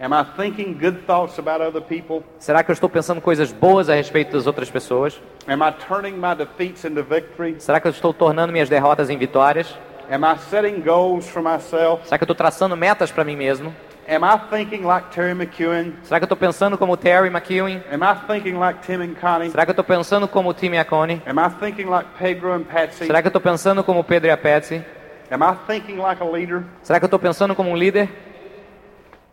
[0.01, 2.25] Am I thinking good thoughts about other people?
[2.39, 5.21] Será que eu estou pensando coisas boas a respeito das outras pessoas?
[5.47, 7.57] Am I turning my defeats into victory?
[7.59, 9.77] Será que eu estou tornando minhas derrotas em vitórias?
[10.11, 12.05] Am I setting goals for myself?
[12.05, 13.75] Será que eu estou traçando metas para mim mesmo?
[14.09, 15.95] Am I thinking like Terry McEwen?
[16.03, 17.83] Será que eu estou pensando como Terry McEwen?
[17.91, 19.51] Am I thinking like Tim and Connie?
[19.51, 21.23] Será que eu estou pensando como Tim Iacone?
[21.25, 23.07] Am I thinking like Pedro and Patsy?
[23.07, 24.83] Será que eu estou pensando como Pedro e a Patsy?
[25.31, 26.65] Am I thinking like a leader?
[26.83, 28.09] Será que eu estou pensando como um líder?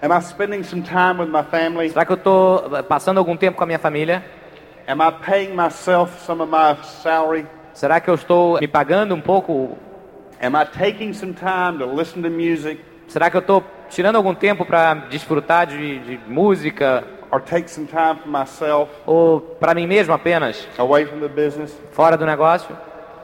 [0.01, 1.89] Am I spending some time with my family?
[1.89, 4.23] Será que eu estou passando algum tempo com a minha família?
[4.87, 7.45] Am I paying myself some of my salary?
[7.73, 9.77] Será que eu estou me pagando um pouco
[10.41, 14.35] Am I taking some time to listen to music Será que eu estou tirando algum
[14.35, 19.87] tempo para desfrutar de, de música or take some time for myself ou para mim
[19.87, 21.75] mesmo apenas, away from the business?
[21.91, 22.75] fora do negócio?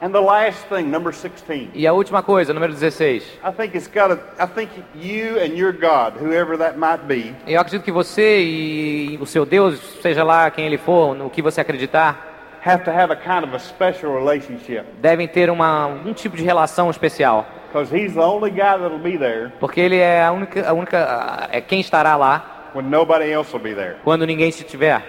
[0.02, 1.70] And the last thing, number 16.
[1.72, 3.22] E a última coisa, número 16.
[3.42, 7.34] I think it's got to, I think you and your God, whoever that might be,
[7.46, 11.40] Eu acredito que você e o seu Deus, seja lá quem ele for, no que
[11.40, 12.35] você acreditar,
[12.66, 14.84] have to have a kind of a special relationship.
[15.00, 17.46] devem ter uma, um tipo de relação especial.
[17.72, 21.48] Because he's the only guy that'll be there Porque ele é a única, a única
[21.52, 23.96] é quem estará lá when nobody else will be there.
[24.04, 25.02] quando ninguém estiver.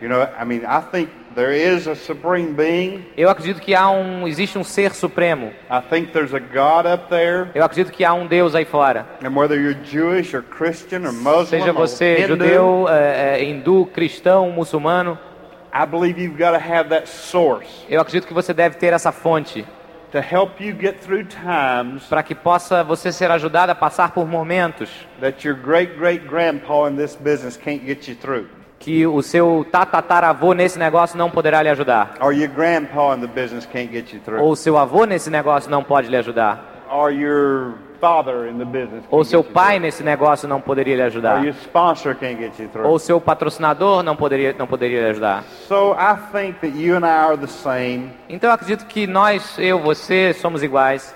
[0.00, 3.04] You know, I mean, I think there is a supreme being.
[3.16, 5.52] Eu acredito que há um, existe um ser supremo.
[5.70, 7.50] I think there's a God up there.
[7.54, 9.06] Eu acredito que há um Deus aí fora.
[9.24, 13.44] And whether you're Jewish or Christian or Muslim Seja or você Hindu, judeu, é, é,
[13.44, 15.16] hindu, cristão, muçulmano,
[15.74, 19.10] I believe you've got to have that source eu acredito que você deve ter essa
[19.10, 19.64] fonte
[20.10, 24.26] to help you get through times para que possa você ser ajudado a passar por
[24.26, 28.46] momentos that your great great grandpa in this business can't get you through,
[28.78, 33.26] que o seu tatataravô nesse negócio não poderá lhe ajudar, or your grandpa in the
[33.26, 37.10] business can't get you through, ou seu avô nesse negócio não pode lhe ajudar, or
[37.10, 37.74] your
[39.10, 41.40] ou seu pai nesse negócio não poderia lhe ajudar,
[42.84, 45.44] ou seu patrocinador não poderia não poderia lhe ajudar.
[48.28, 51.14] Então eu acredito que nós, eu, você, somos iguais.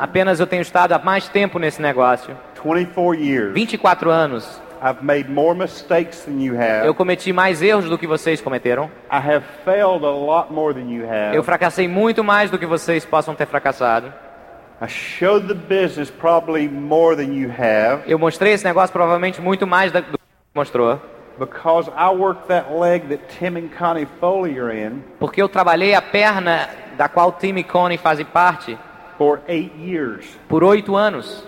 [0.00, 3.52] Apenas eu tenho estado há mais tempo nesse negócio, 24 years.
[3.52, 4.62] 24 anos.
[4.84, 6.86] I've made more mistakes than you have.
[6.86, 8.90] Eu cometi mais erros do que vocês cometeram.
[9.10, 11.34] I have failed a lot more than you have.
[11.34, 14.12] Eu fracassei muito mais do que vocês possam ter fracassado.
[14.82, 19.66] I showed the business probably more than you have Eu mostrei esse negócio provavelmente muito
[19.66, 20.18] mais do que
[20.54, 21.00] mostrou,
[21.38, 25.94] because I worked that leg that Tim and Connie Foley are in porque eu trabalhei
[25.94, 26.68] a perna
[26.98, 28.76] da qual Tim e Connie fazem parte
[29.16, 31.46] for eight years por oito anos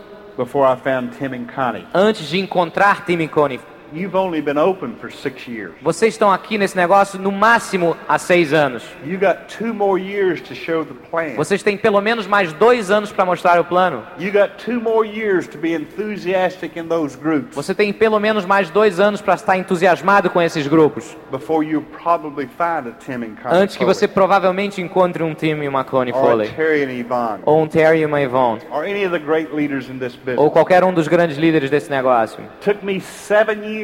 [1.94, 3.60] antes de encontrar Tim e Connie.
[3.92, 5.72] You've only been open for six years.
[5.82, 8.82] Vocês estão aqui nesse negócio no máximo há seis anos.
[9.04, 11.34] You got two more years to show the plan.
[11.36, 14.02] Vocês têm pelo menos mais dois anos para mostrar o plano.
[14.18, 18.44] You got two more years to be enthusiastic in those groups Você tem pelo menos
[18.44, 21.16] mais dois anos para estar entusiasmado com esses grupos.
[21.30, 25.62] before you probably find a Tim and Connie Antes que você provavelmente encontre um Tim
[25.62, 26.48] e uma Connie or a Foley.
[26.48, 28.60] Terry and Yvonne Ou um Terry e uma Yvonne.
[28.70, 30.38] or any of the great leaders in this business.
[30.38, 32.42] Ou qualquer um dos grandes líderes desse negócio.
[32.60, 33.76] Took me seven years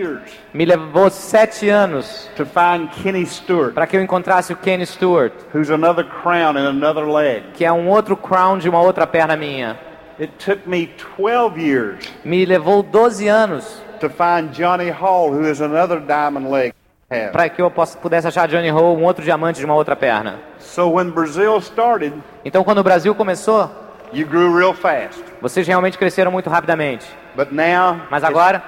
[0.53, 5.33] Me levou sete anos to find Kenny Stewart, para que eu encontrasse o Kenny Stewart,
[5.55, 7.43] who's another crown in another leg.
[7.55, 9.79] que é um outro crown de uma outra perna minha.
[10.21, 15.61] It took me 12 years Me levou 12 anos to find Johnny Hall, who is
[15.61, 16.75] another diamond leg.
[17.11, 17.33] I have.
[17.33, 20.39] para que eu pudesse achar Johnny Ho, um outro diamante de uma outra perna.
[20.59, 23.71] So when Brazil started, Então, quando o Brasil começou,
[24.13, 25.23] you grew real fast.
[25.41, 27.07] vocês realmente cresceram muito rapidamente.
[27.35, 28.63] But now, Mas agora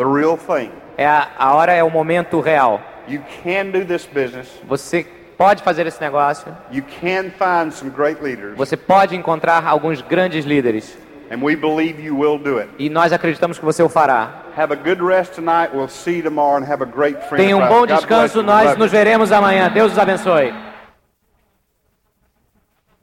[0.00, 0.70] the real thing.
[0.96, 2.80] é a, a hora é o momento real.
[3.06, 4.48] You can do this business.
[4.66, 6.56] Você pode fazer esse negócio.
[6.70, 8.56] You can find some great leaders.
[8.56, 10.96] Você pode encontrar alguns grandes líderes.
[11.30, 12.70] And we believe you will do it.
[12.78, 14.42] E nós acreditamos que você o fará.
[14.56, 15.70] Have a good rest tonight.
[15.74, 17.44] We'll see you tomorrow and have a great friend.
[17.44, 18.42] Tenha um bom descanso.
[18.42, 19.70] Nós nos veremos amanhã.
[19.70, 20.52] Deus os abençoe.